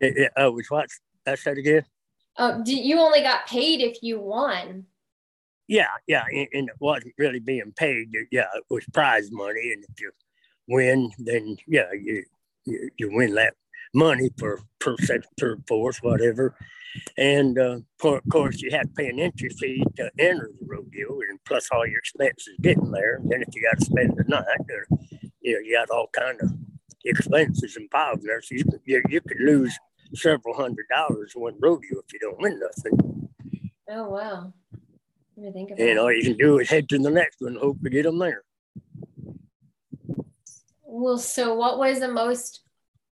it, 0.00 0.16
it, 0.16 0.32
oh, 0.36 0.50
which 0.50 0.68
what? 0.68 0.88
That 1.24 1.38
said 1.38 1.56
again. 1.56 1.84
Oh, 2.36 2.64
you 2.66 2.98
only 2.98 3.20
got 3.20 3.46
paid 3.46 3.80
if 3.80 4.02
you 4.02 4.18
won. 4.18 4.86
Yeah, 5.68 5.94
yeah, 6.08 6.24
and, 6.28 6.48
and, 6.52 6.68
it 6.68 6.76
wasn't 6.80 7.14
really 7.16 7.38
being 7.38 7.72
paid. 7.76 8.08
Yeah, 8.32 8.46
it 8.54 8.64
was 8.70 8.84
prize 8.92 9.30
money, 9.30 9.72
and 9.72 9.84
if 9.84 10.00
you 10.00 10.10
win, 10.68 11.10
then 11.18 11.56
yeah, 11.68 11.92
you 11.92 12.24
you, 12.64 12.90
you 12.98 13.10
win 13.12 13.34
that 13.36 13.54
money 13.96 14.30
for 14.38 14.60
per 14.78 14.94
third, 15.40 15.64
fourth, 15.66 15.98
whatever. 16.02 16.54
And 17.18 17.58
uh, 17.58 17.78
of 18.04 18.22
course, 18.30 18.60
you 18.60 18.70
have 18.70 18.82
to 18.82 18.92
pay 18.96 19.08
an 19.08 19.18
entry 19.18 19.48
fee 19.50 19.82
to 19.96 20.10
enter 20.18 20.50
the 20.58 20.66
rodeo, 20.66 21.20
and 21.28 21.38
plus 21.44 21.68
all 21.72 21.86
your 21.86 21.98
expenses 21.98 22.54
getting 22.62 22.90
there. 22.90 23.16
And 23.16 23.30
then 23.30 23.42
if 23.42 23.54
you 23.54 23.62
got 23.62 23.78
to 23.78 23.84
spend 23.84 24.16
the 24.16 24.24
night, 24.28 24.44
or 24.70 24.98
you 25.40 25.54
know, 25.54 25.60
you 25.60 25.76
got 25.76 25.90
all 25.90 26.08
kind 26.12 26.40
of 26.40 26.50
expenses 27.04 27.76
involved 27.76 28.22
there. 28.24 28.40
So 28.40 28.54
you 28.54 28.64
could, 28.64 28.80
you, 28.84 29.02
you 29.08 29.20
could 29.20 29.40
lose 29.40 29.76
several 30.14 30.54
hundred 30.54 30.86
dollars 30.90 31.32
in 31.34 31.42
one 31.42 31.56
rodeo 31.60 31.98
if 31.98 32.12
you 32.12 32.18
don't 32.20 32.40
win 32.40 32.60
nothing. 32.60 33.28
Oh 33.90 34.08
wow! 34.10 34.52
Let 35.36 35.46
me 35.46 35.52
think 35.52 35.70
about. 35.72 35.86
And 35.86 35.98
all 35.98 36.12
you 36.12 36.22
can 36.22 36.36
do 36.36 36.58
is 36.58 36.70
head 36.70 36.88
to 36.90 36.98
the 36.98 37.10
next 37.10 37.40
one, 37.40 37.52
and 37.52 37.60
hope 37.60 37.82
to 37.82 37.90
get 37.90 38.04
them 38.04 38.18
there. 38.18 38.42
Well, 40.82 41.18
so 41.18 41.54
what 41.54 41.78
was 41.78 42.00
the 42.00 42.08
most 42.08 42.62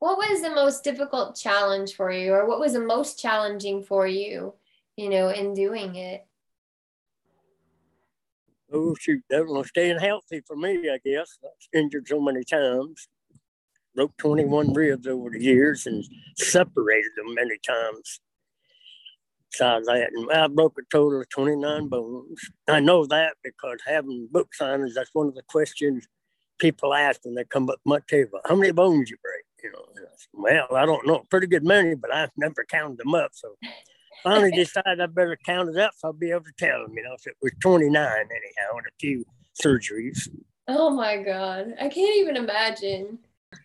what 0.02 0.18
was 0.18 0.42
the 0.42 0.50
most 0.50 0.84
difficult 0.84 1.36
challenge 1.36 1.94
for 1.94 2.12
you 2.12 2.34
or 2.34 2.48
what 2.48 2.60
was 2.60 2.74
the 2.74 2.80
most 2.80 3.20
challenging 3.20 3.84
for 3.84 4.08
you 4.08 4.52
you 4.98 5.08
know 5.10 5.30
in 5.30 5.54
doing 5.54 5.96
it? 5.96 6.26
Oh 8.74 8.96
shoot 8.96 9.22
that 9.30 9.46
was 9.46 9.70
staying 9.70 10.00
healthy 10.00 10.42
for 10.46 10.56
me 10.56 10.90
i 10.90 10.98
guess. 11.06 11.38
I 11.44 11.48
was 11.48 11.70
injured 11.74 12.08
so 12.08 12.20
many 12.20 12.44
times. 12.44 13.08
Broke 13.96 14.18
21 14.18 14.74
ribs 14.74 15.06
over 15.06 15.30
the 15.30 15.40
years 15.40 15.86
and 15.86 16.04
separated 16.36 17.12
them 17.16 17.36
many 17.36 17.60
times. 17.60 18.22
Besides 19.52 19.86
that 19.86 20.10
and 20.16 20.32
i 20.32 20.48
broke 20.48 20.80
a 20.80 20.82
total 20.92 21.22
of 21.22 21.30
29 21.30 21.90
bones. 21.90 22.42
I 22.68 22.80
know 22.80 23.06
that 23.06 23.36
because 23.44 23.78
having 23.86 24.30
book 24.32 24.50
signings 24.60 24.96
that's 24.96 25.14
one 25.14 25.28
of 25.28 25.36
the 25.36 25.44
questions 25.44 26.08
people 26.58 26.92
ask 26.92 27.20
when 27.24 27.36
they 27.36 27.44
come 27.44 27.70
up 27.70 27.76
to 27.76 27.90
my 27.90 28.00
table 28.08 28.40
how 28.46 28.56
many 28.56 28.72
bones 28.72 29.10
you 29.12 29.18
know, 29.24 29.31
well, 30.34 30.68
I 30.76 30.86
don't 30.86 31.06
know, 31.06 31.24
pretty 31.30 31.48
good 31.48 31.64
many, 31.64 31.96
but 31.96 32.14
I've 32.14 32.32
never 32.38 32.66
counted 32.70 32.98
them 32.98 33.14
up. 33.14 33.32
So 33.34 33.56
finally 34.24 34.52
decided 34.56 35.02
I 35.02 35.06
better 35.08 35.38
count 35.46 35.70
it 35.70 35.78
up 35.78 35.94
so 35.98 36.10
I'll 36.10 36.14
be 36.14 36.32
able 36.32 36.44
to 36.44 36.52
tell 36.58 36.84
them, 36.84 36.94
you 36.96 37.04
know, 37.04 37.14
if 37.14 37.28
it 37.28 37.36
was 37.42 37.52
29 37.62 37.96
anyhow 37.96 38.78
and 38.78 38.88
a 38.88 39.00
few 39.00 39.26
surgeries. 39.62 40.30
Oh 40.68 40.90
my 40.90 41.18
God. 41.18 41.74
I 41.80 41.90
can't 41.90 42.18
even 42.18 42.38
imagine. 42.38 43.20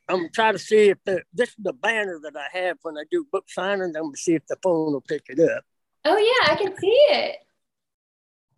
I'm 0.08 0.28
trying 0.32 0.54
to 0.54 0.58
see 0.58 0.88
if 0.88 0.98
the, 1.04 1.22
this 1.32 1.50
is 1.50 1.56
the 1.58 1.72
banner 1.72 2.18
that 2.22 2.34
I 2.36 2.58
have 2.58 2.78
when 2.82 2.96
I 2.98 3.04
do 3.10 3.26
book 3.30 3.46
signings. 3.56 3.94
I'm 3.96 4.02
going 4.02 4.12
to 4.12 4.18
see 4.18 4.34
if 4.34 4.46
the 4.48 4.56
phone 4.62 4.92
will 4.92 5.00
pick 5.00 5.24
it 5.28 5.38
up. 5.38 5.64
Oh, 6.04 6.16
yeah, 6.16 6.52
I 6.52 6.56
can 6.56 6.76
see 6.78 6.86
it. 6.88 7.36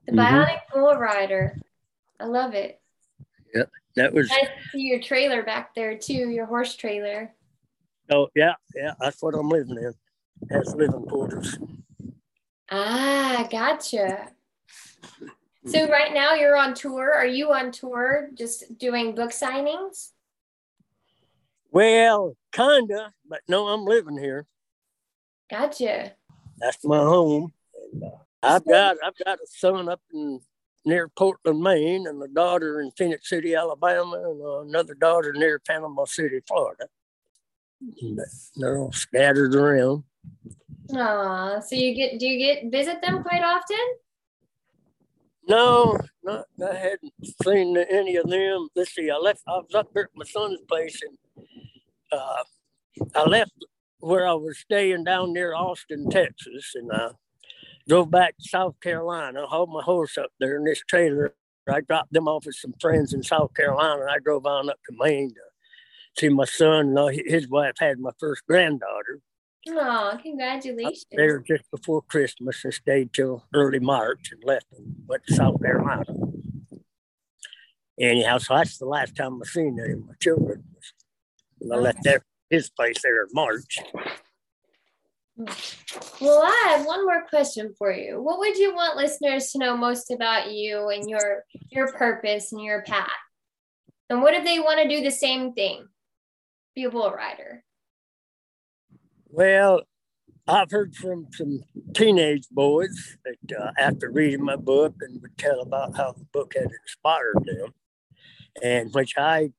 The 0.06 0.12
mm-hmm. 0.12 0.20
Bionic 0.20 0.60
Bull 0.72 0.94
Rider. 0.94 1.56
I 2.20 2.24
love 2.24 2.54
it. 2.54 2.80
Yep. 3.54 3.70
That 3.96 4.14
was 4.14 4.30
I 4.30 4.48
see 4.72 4.82
your 4.82 5.00
trailer 5.00 5.42
back 5.42 5.74
there 5.74 5.96
too, 5.96 6.30
your 6.30 6.46
horse 6.46 6.76
trailer. 6.76 7.34
Oh 8.10 8.28
yeah, 8.34 8.54
yeah, 8.74 8.92
that's 9.00 9.22
what 9.22 9.34
I'm 9.34 9.48
living 9.48 9.76
in. 9.76 9.94
That's 10.48 10.74
living 10.74 11.04
quarters. 11.04 11.58
Ah, 12.70 13.46
gotcha. 13.50 14.30
So 15.66 15.88
right 15.88 16.14
now 16.14 16.34
you're 16.34 16.56
on 16.56 16.74
tour. 16.74 17.12
Are 17.12 17.26
you 17.26 17.52
on 17.52 17.72
tour 17.72 18.28
just 18.34 18.78
doing 18.78 19.14
book 19.14 19.30
signings? 19.30 20.12
Well, 21.70 22.36
kinda, 22.52 23.12
but 23.28 23.40
no, 23.48 23.68
I'm 23.68 23.84
living 23.84 24.16
here. 24.16 24.46
Gotcha. 25.50 26.12
That's 26.58 26.84
my 26.84 26.98
home. 26.98 27.52
And, 27.92 28.02
uh, 28.04 28.08
I've 28.42 28.64
got 28.64 28.96
I've 29.04 29.24
got 29.24 29.38
a 29.38 29.46
son 29.46 29.88
up 29.88 30.00
in 30.12 30.40
near 30.84 31.08
Portland, 31.08 31.60
Maine, 31.60 32.06
and 32.06 32.22
a 32.22 32.28
daughter 32.28 32.80
in 32.80 32.90
Phenix 32.92 33.28
City, 33.28 33.54
Alabama, 33.54 34.16
and 34.30 34.68
another 34.70 34.94
daughter 34.94 35.32
near 35.34 35.58
Panama 35.58 36.04
City, 36.06 36.40
Florida. 36.46 36.86
They're 38.56 38.78
all 38.78 38.92
scattered 38.92 39.54
around. 39.54 40.04
Aw, 40.94 41.60
so 41.60 41.76
you 41.76 41.94
get 41.94 42.18
do 42.18 42.26
you 42.26 42.38
get 42.38 42.70
visit 42.70 43.00
them 43.02 43.22
quite 43.22 43.42
often? 43.42 43.76
No, 45.48 45.98
not 46.22 46.46
I 46.62 46.74
hadn't 46.74 47.12
seen 47.42 47.76
any 47.76 48.16
of 48.16 48.28
them. 48.28 48.68
Let's 48.74 48.94
see, 48.94 49.10
I 49.10 49.16
left 49.16 49.42
I 49.46 49.58
was 49.58 49.74
up 49.74 49.92
there 49.92 50.04
at 50.04 50.10
my 50.14 50.24
son's 50.24 50.60
place 50.68 51.00
and 51.02 51.46
uh, 52.12 52.44
I 53.14 53.28
left 53.28 53.52
where 54.00 54.26
I 54.26 54.34
was 54.34 54.58
staying 54.58 55.04
down 55.04 55.32
near 55.32 55.54
Austin, 55.54 56.08
Texas, 56.10 56.72
and 56.74 56.90
I 56.92 57.10
drove 57.88 58.10
back 58.10 58.36
to 58.36 58.48
South 58.48 58.78
Carolina, 58.80 59.46
hauled 59.46 59.70
my 59.70 59.82
horse 59.82 60.16
up 60.16 60.30
there 60.38 60.56
in 60.56 60.64
this 60.64 60.82
trailer. 60.88 61.34
I 61.68 61.80
dropped 61.82 62.12
them 62.12 62.28
off 62.28 62.46
with 62.46 62.54
some 62.54 62.74
friends 62.80 63.12
in 63.12 63.22
South 63.22 63.52
Carolina. 63.54 64.02
And 64.02 64.10
I 64.10 64.18
drove 64.24 64.46
on 64.46 64.70
up 64.70 64.78
to 64.88 64.96
Maine 64.98 65.30
to 65.30 65.40
see 66.16 66.28
my 66.28 66.44
son. 66.44 66.96
Uh, 66.96 67.08
his 67.08 67.48
wife 67.48 67.74
had 67.78 67.98
my 67.98 68.10
first 68.18 68.42
granddaughter. 68.46 69.20
Oh, 69.68 70.18
congratulations. 70.22 71.04
there 71.10 71.40
just 71.40 71.70
before 71.70 72.02
Christmas 72.02 72.64
and 72.64 72.72
stayed 72.72 73.12
till 73.12 73.44
early 73.52 73.80
March 73.80 74.30
and 74.32 74.42
left 74.44 74.66
and 74.76 74.94
went 75.06 75.26
to 75.26 75.34
South 75.34 75.60
Carolina. 75.60 76.04
Anyhow, 78.00 78.38
so 78.38 78.54
that's 78.54 78.78
the 78.78 78.86
last 78.86 79.16
time 79.16 79.40
I've 79.42 79.48
seen 79.48 79.78
any 79.82 79.94
of 79.94 80.06
my 80.06 80.14
children. 80.20 80.64
And 81.60 81.72
I 81.72 81.76
left 81.76 82.04
there 82.04 82.24
his 82.48 82.70
place 82.70 82.96
there 83.02 83.22
in 83.24 83.28
March. 83.32 83.78
Well, 86.20 86.42
I 86.42 86.74
have 86.76 86.86
one 86.86 87.04
more 87.04 87.24
question 87.28 87.74
for 87.78 87.92
you. 87.92 88.20
What 88.20 88.38
would 88.38 88.56
you 88.56 88.74
want 88.74 88.96
listeners 88.96 89.52
to 89.52 89.58
know 89.58 89.76
most 89.76 90.10
about 90.10 90.50
you 90.50 90.88
and 90.88 91.08
your 91.08 91.44
your 91.70 91.92
purpose 91.92 92.52
and 92.52 92.62
your 92.62 92.82
path? 92.82 93.10
And 94.10 94.22
what 94.22 94.34
if 94.34 94.44
they 94.44 94.58
want 94.58 94.80
to 94.82 94.88
do 94.88 95.02
the 95.02 95.10
same 95.10 95.52
thing? 95.52 95.86
Be 96.78 96.84
a 96.84 96.90
bull 96.90 97.10
rider. 97.10 97.64
Well, 99.30 99.82
I've 100.46 100.70
heard 100.70 100.94
from 100.94 101.26
some 101.32 101.64
teenage 101.92 102.44
boys 102.52 103.16
that 103.24 103.60
uh, 103.60 103.72
after 103.76 104.12
reading 104.12 104.44
my 104.44 104.54
book 104.54 104.94
and 105.00 105.20
would 105.20 105.36
tell 105.36 105.60
about 105.60 105.96
how 105.96 106.12
the 106.12 106.24
book 106.32 106.54
had 106.54 106.68
inspired 106.84 107.44
them, 107.44 107.74
and 108.62 108.94
which 108.94 109.14
I 109.18 109.50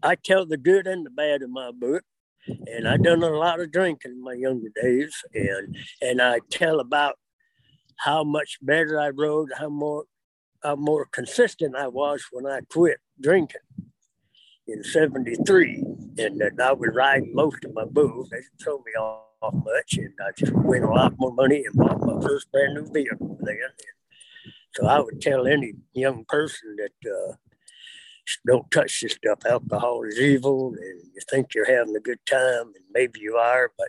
I 0.00 0.14
tell 0.14 0.46
the 0.46 0.56
good 0.56 0.86
and 0.86 1.04
the 1.04 1.10
bad 1.10 1.42
in 1.42 1.52
my 1.52 1.72
book. 1.72 2.04
And 2.46 2.86
I 2.86 2.98
done 2.98 3.24
a 3.24 3.30
lot 3.30 3.58
of 3.58 3.72
drinking 3.72 4.12
in 4.12 4.22
my 4.22 4.34
younger 4.34 4.70
days, 4.80 5.12
and 5.34 5.76
and 6.00 6.22
I 6.22 6.38
tell 6.50 6.78
about 6.78 7.16
how 7.96 8.22
much 8.22 8.58
better 8.62 9.00
I 9.00 9.08
rode, 9.08 9.50
how 9.58 9.70
more 9.70 10.04
how 10.62 10.76
more 10.76 11.06
consistent 11.06 11.74
I 11.74 11.88
was 11.88 12.24
when 12.30 12.46
I 12.46 12.60
quit 12.70 12.98
drinking 13.20 13.60
in 14.66 14.82
73 14.82 15.84
and 16.18 16.40
that 16.40 16.52
I 16.62 16.72
was 16.72 16.90
riding 16.94 17.34
most 17.34 17.64
of 17.64 17.74
my 17.74 17.84
booze. 17.84 18.28
They 18.30 18.38
didn't 18.38 18.62
throw 18.62 18.78
me 18.78 18.92
off 18.98 19.54
much 19.54 19.98
and 19.98 20.14
I 20.20 20.30
just 20.36 20.52
win 20.52 20.82
a 20.82 20.90
lot 20.90 21.14
more 21.18 21.32
money 21.32 21.64
and 21.64 21.74
bought 21.74 22.00
my 22.00 22.20
first 22.20 22.50
brand 22.50 22.74
new 22.74 22.90
vehicle 22.90 23.38
then. 23.40 23.58
So 24.74 24.86
I 24.86 25.00
would 25.00 25.20
tell 25.20 25.46
any 25.46 25.74
young 25.92 26.24
person 26.26 26.76
that 26.76 27.10
uh, 27.10 27.34
don't 28.46 28.70
touch 28.70 29.00
this 29.00 29.12
stuff. 29.12 29.40
Alcohol 29.46 30.02
is 30.04 30.18
evil 30.18 30.74
and 30.74 31.02
you 31.14 31.20
think 31.30 31.54
you're 31.54 31.70
having 31.70 31.94
a 31.94 32.00
good 32.00 32.24
time 32.26 32.72
and 32.74 32.84
maybe 32.92 33.20
you 33.20 33.36
are, 33.36 33.70
but 33.76 33.88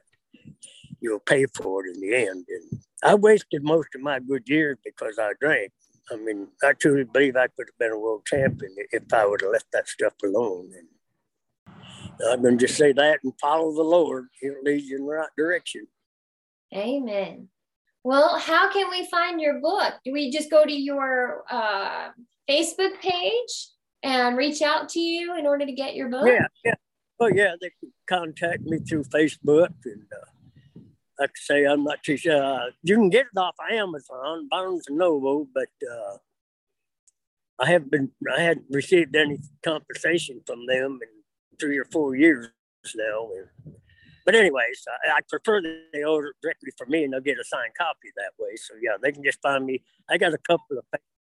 you'll 0.99 1.19
pay 1.19 1.45
for 1.55 1.85
it 1.85 1.95
in 1.95 2.01
the 2.01 2.15
end. 2.15 2.45
And 2.49 2.81
I 3.03 3.15
wasted 3.15 3.63
most 3.63 3.89
of 3.95 4.01
my 4.01 4.19
good 4.19 4.47
years 4.47 4.77
because 4.83 5.17
I 5.19 5.31
drank. 5.39 5.71
I 6.11 6.17
mean, 6.17 6.47
I 6.63 6.73
truly 6.73 7.03
believe 7.03 7.35
I 7.35 7.47
could 7.47 7.67
have 7.67 7.77
been 7.79 7.91
a 7.91 7.99
world 7.99 8.25
champion 8.25 8.75
if 8.91 9.11
I 9.11 9.25
would 9.25 9.41
have 9.41 9.51
left 9.51 9.71
that 9.73 9.87
stuff 9.87 10.13
alone. 10.23 10.71
And 10.77 10.87
I'm 12.29 12.41
going 12.41 12.57
to 12.57 12.67
just 12.67 12.77
say 12.77 12.91
that 12.93 13.19
and 13.23 13.33
follow 13.41 13.73
the 13.73 13.83
Lord. 13.83 14.27
He'll 14.39 14.61
lead 14.63 14.83
you 14.83 14.97
in 14.97 15.05
the 15.05 15.11
right 15.11 15.29
direction. 15.37 15.87
Amen. 16.73 17.49
Well, 18.03 18.37
how 18.37 18.71
can 18.71 18.89
we 18.89 19.07
find 19.07 19.41
your 19.41 19.59
book? 19.59 19.95
Do 20.03 20.11
we 20.13 20.29
just 20.29 20.51
go 20.51 20.63
to 20.63 20.71
your 20.71 21.43
uh, 21.49 22.09
Facebook 22.47 22.99
page 23.01 23.69
and 24.03 24.37
reach 24.37 24.61
out 24.61 24.89
to 24.89 24.99
you 24.99 25.35
in 25.37 25.47
order 25.47 25.65
to 25.65 25.71
get 25.71 25.95
your 25.95 26.09
book? 26.09 26.27
Yeah, 26.27 26.45
yeah. 26.63 26.75
Oh, 27.19 27.31
yeah. 27.33 27.55
They 27.59 27.71
can 27.79 27.91
contact 28.07 28.61
me 28.61 28.77
through 28.77 29.05
Facebook 29.05 29.73
and. 29.85 30.03
Uh, 30.13 30.25
I 31.19 31.27
say, 31.35 31.65
I'm 31.65 31.83
not 31.83 32.03
too 32.03 32.17
sure. 32.17 32.43
Uh, 32.43 32.71
you 32.83 32.95
can 32.95 33.09
get 33.09 33.27
it 33.33 33.39
off 33.39 33.55
Amazon, 33.71 34.47
Barnes 34.49 34.85
and 34.87 34.97
Noble, 34.97 35.47
but 35.53 35.69
uh, 35.89 36.17
I 37.59 37.69
haven't 37.69 37.91
been, 37.91 38.11
I 38.35 38.41
hadn't 38.41 38.65
received 38.69 39.15
any 39.15 39.39
compensation 39.63 40.41
from 40.45 40.65
them 40.65 40.99
in 41.01 41.57
three 41.59 41.77
or 41.77 41.85
four 41.85 42.15
years 42.15 42.49
now. 42.95 43.29
But 44.25 44.35
anyways, 44.35 44.83
I, 45.07 45.17
I 45.17 45.19
prefer 45.29 45.61
that 45.61 45.83
they 45.93 46.03
order 46.03 46.33
directly 46.41 46.71
from 46.77 46.89
me 46.89 47.03
and 47.03 47.13
they'll 47.13 47.21
get 47.21 47.39
a 47.39 47.43
signed 47.45 47.73
copy 47.77 48.09
that 48.17 48.31
way. 48.39 48.55
So 48.55 48.73
yeah, 48.81 48.97
they 49.01 49.11
can 49.11 49.23
just 49.23 49.41
find 49.41 49.65
me. 49.65 49.83
I 50.09 50.17
got 50.17 50.33
a 50.33 50.37
couple 50.37 50.77
of 50.77 50.85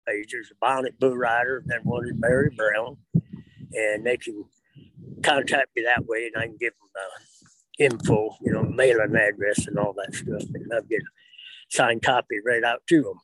pages, 0.06 0.52
a 0.52 0.64
Bionic 0.64 0.98
Bull 0.98 1.16
Rider, 1.16 1.58
and 1.58 1.68
then 1.68 1.80
one 1.82 2.06
is 2.06 2.14
Barry 2.14 2.54
Brown, 2.56 2.96
and 3.72 4.06
they 4.06 4.16
can 4.16 4.44
contact 5.22 5.70
me 5.76 5.82
that 5.84 6.06
way, 6.06 6.30
and 6.32 6.42
I 6.42 6.46
can 6.46 6.56
give 6.58 6.72
them. 6.72 6.88
Uh, 6.94 7.35
info, 7.78 8.36
you 8.40 8.52
know, 8.52 8.62
mailing 8.62 9.16
address 9.16 9.66
and 9.66 9.78
all 9.78 9.94
that 9.94 10.14
stuff. 10.14 10.42
And 10.54 10.72
I'll 10.72 10.82
get 10.82 11.00
a 11.00 11.04
signed 11.70 12.02
copy 12.02 12.36
right 12.44 12.64
out 12.64 12.82
to 12.88 13.02
them. 13.02 13.20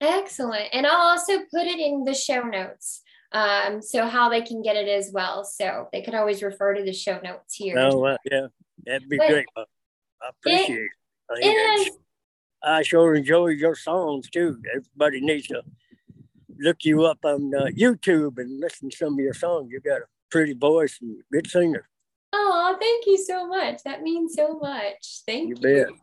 Excellent. 0.00 0.68
And 0.72 0.86
I'll 0.86 1.08
also 1.08 1.38
put 1.38 1.66
it 1.66 1.78
in 1.78 2.04
the 2.04 2.14
show 2.14 2.42
notes. 2.42 3.02
Um, 3.32 3.80
so 3.80 4.06
how 4.06 4.28
they 4.28 4.42
can 4.42 4.60
get 4.60 4.76
it 4.76 4.88
as 4.88 5.10
well. 5.12 5.44
So 5.44 5.88
they 5.92 6.02
can 6.02 6.14
always 6.14 6.42
refer 6.42 6.74
to 6.74 6.82
the 6.82 6.92
show 6.92 7.18
notes 7.24 7.54
here. 7.54 7.78
Oh, 7.78 8.04
uh, 8.04 8.16
yeah, 8.30 8.48
that'd 8.84 9.08
be 9.08 9.16
but 9.16 9.28
great. 9.28 9.46
I 9.56 9.64
appreciate 10.28 10.80
it. 10.80 10.90
it. 11.38 11.86
has, 11.86 11.98
I 12.62 12.82
sure 12.82 13.14
enjoy 13.14 13.48
your 13.48 13.74
songs 13.74 14.28
too. 14.28 14.60
Everybody 14.74 15.20
needs 15.20 15.46
to 15.48 15.62
look 16.58 16.84
you 16.84 17.04
up 17.04 17.24
on 17.24 17.52
uh, 17.54 17.66
YouTube 17.76 18.38
and 18.38 18.60
listen 18.60 18.90
to 18.90 18.96
some 18.96 19.14
of 19.14 19.20
your 19.20 19.34
songs. 19.34 19.70
You 19.70 19.80
got 19.80 20.02
a 20.02 20.06
pretty 20.30 20.52
voice 20.52 20.98
and 21.00 21.22
good 21.32 21.48
singer. 21.48 21.88
Oh, 22.32 22.76
thank 22.80 23.06
you 23.06 23.18
so 23.18 23.46
much. 23.46 23.82
That 23.84 24.02
means 24.02 24.34
so 24.34 24.58
much. 24.58 25.22
Thank 25.26 25.62
you. 25.62 25.68
you. 25.68 25.96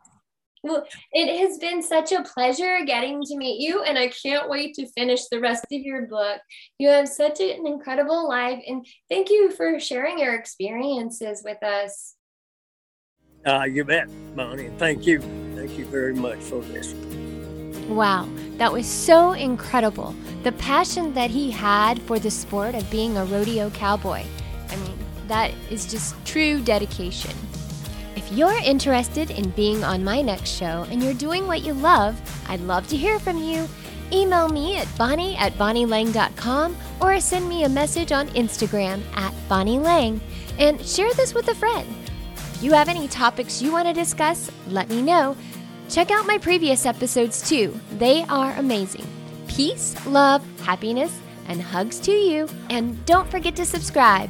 Well, 0.62 0.86
it 1.14 1.40
has 1.40 1.58
been 1.58 1.82
such 1.82 2.12
a 2.12 2.22
pleasure 2.22 2.80
getting 2.86 3.22
to 3.24 3.38
meet 3.38 3.62
you, 3.62 3.84
and 3.84 3.98
I 3.98 4.10
can't 4.10 4.50
wait 4.50 4.76
to 4.76 4.88
finish 4.88 5.26
the 5.28 5.40
rest 5.40 5.66
of 5.72 5.82
your 5.82 6.06
book. 6.08 6.42
You 6.78 6.90
have 6.90 7.08
such 7.08 7.40
an 7.40 7.66
incredible 7.66 8.28
life, 8.28 8.62
and 8.68 8.86
thank 9.10 9.30
you 9.30 9.52
for 9.52 9.80
sharing 9.80 10.20
your 10.20 10.36
experiences 10.36 11.44
with 11.46 11.64
us. 11.64 12.16
Uh, 13.46 13.64
you 13.64 13.86
bet, 13.86 14.10
Bonnie. 14.36 14.70
Thank 14.78 15.08
you. 15.08 15.22
Thank 15.56 15.78
you 15.78 15.86
very 15.86 16.14
much 16.14 16.40
for 16.40 16.62
this. 16.62 16.94
Wow, 17.88 18.28
that 18.58 18.72
was 18.72 18.86
so 18.86 19.32
incredible. 19.32 20.14
The 20.44 20.52
passion 20.54 21.14
that 21.14 21.30
he 21.32 21.50
had 21.50 22.02
for 22.02 22.20
the 22.20 22.30
sport 22.30 22.76
of 22.76 22.90
being 22.92 23.16
a 23.18 23.24
rodeo 23.26 23.70
cowboy. 23.70 24.26
I 24.70 24.76
mean, 24.76 24.98
that 25.30 25.54
is 25.70 25.86
just 25.86 26.14
true 26.26 26.62
dedication. 26.62 27.34
If 28.16 28.30
you're 28.32 28.60
interested 28.64 29.32
in 29.32 29.52
being 29.52 29.84
on 29.84 30.04
my 30.04 30.22
next 30.22 30.50
show 30.50 30.86
and 30.90 31.02
you're 31.02 31.14
doing 31.14 31.48
what 31.48 31.64
you 31.64 31.74
love, 31.74 32.20
I'd 32.50 32.60
love 32.62 32.88
to 32.90 32.98
hear 32.98 33.18
from 33.20 33.38
you. 33.38 33.68
Email 34.12 34.50
me 34.50 34.78
at 34.78 34.88
bonnie 34.98 35.38
at 35.38 35.54
bonnielang.com 35.54 36.76
or 37.00 37.20
send 37.22 37.48
me 37.48 37.64
a 37.64 37.70
message 37.70 38.12
on 38.12 38.28
Instagram 38.30 39.02
at 39.16 39.34
bonnielang 39.48 40.20
and 40.58 40.86
share 40.86 41.14
this 41.14 41.34
with 41.34 41.48
a 41.48 41.56
friend. 41.56 41.88
If 42.36 42.64
you 42.64 42.74
have 42.74 42.90
any 42.90 43.08
topics 43.08 43.62
you 43.62 43.72
want 43.72 43.88
to 43.88 43.94
discuss, 43.94 44.52
let 44.68 44.90
me 44.90 45.02
know. 45.02 45.38
Check 45.90 46.12
out 46.12 46.28
my 46.28 46.38
previous 46.38 46.86
episodes 46.86 47.48
too, 47.48 47.80
they 47.98 48.24
are 48.24 48.54
amazing. 48.58 49.08
Peace, 49.48 49.96
love, 50.06 50.44
happiness, 50.62 51.20
and 51.48 51.62
hugs 51.62 52.00
to 52.02 52.12
you. 52.12 52.48
And 52.70 53.04
don't 53.06 53.30
forget 53.30 53.56
to 53.56 53.66
subscribe. 53.66 54.30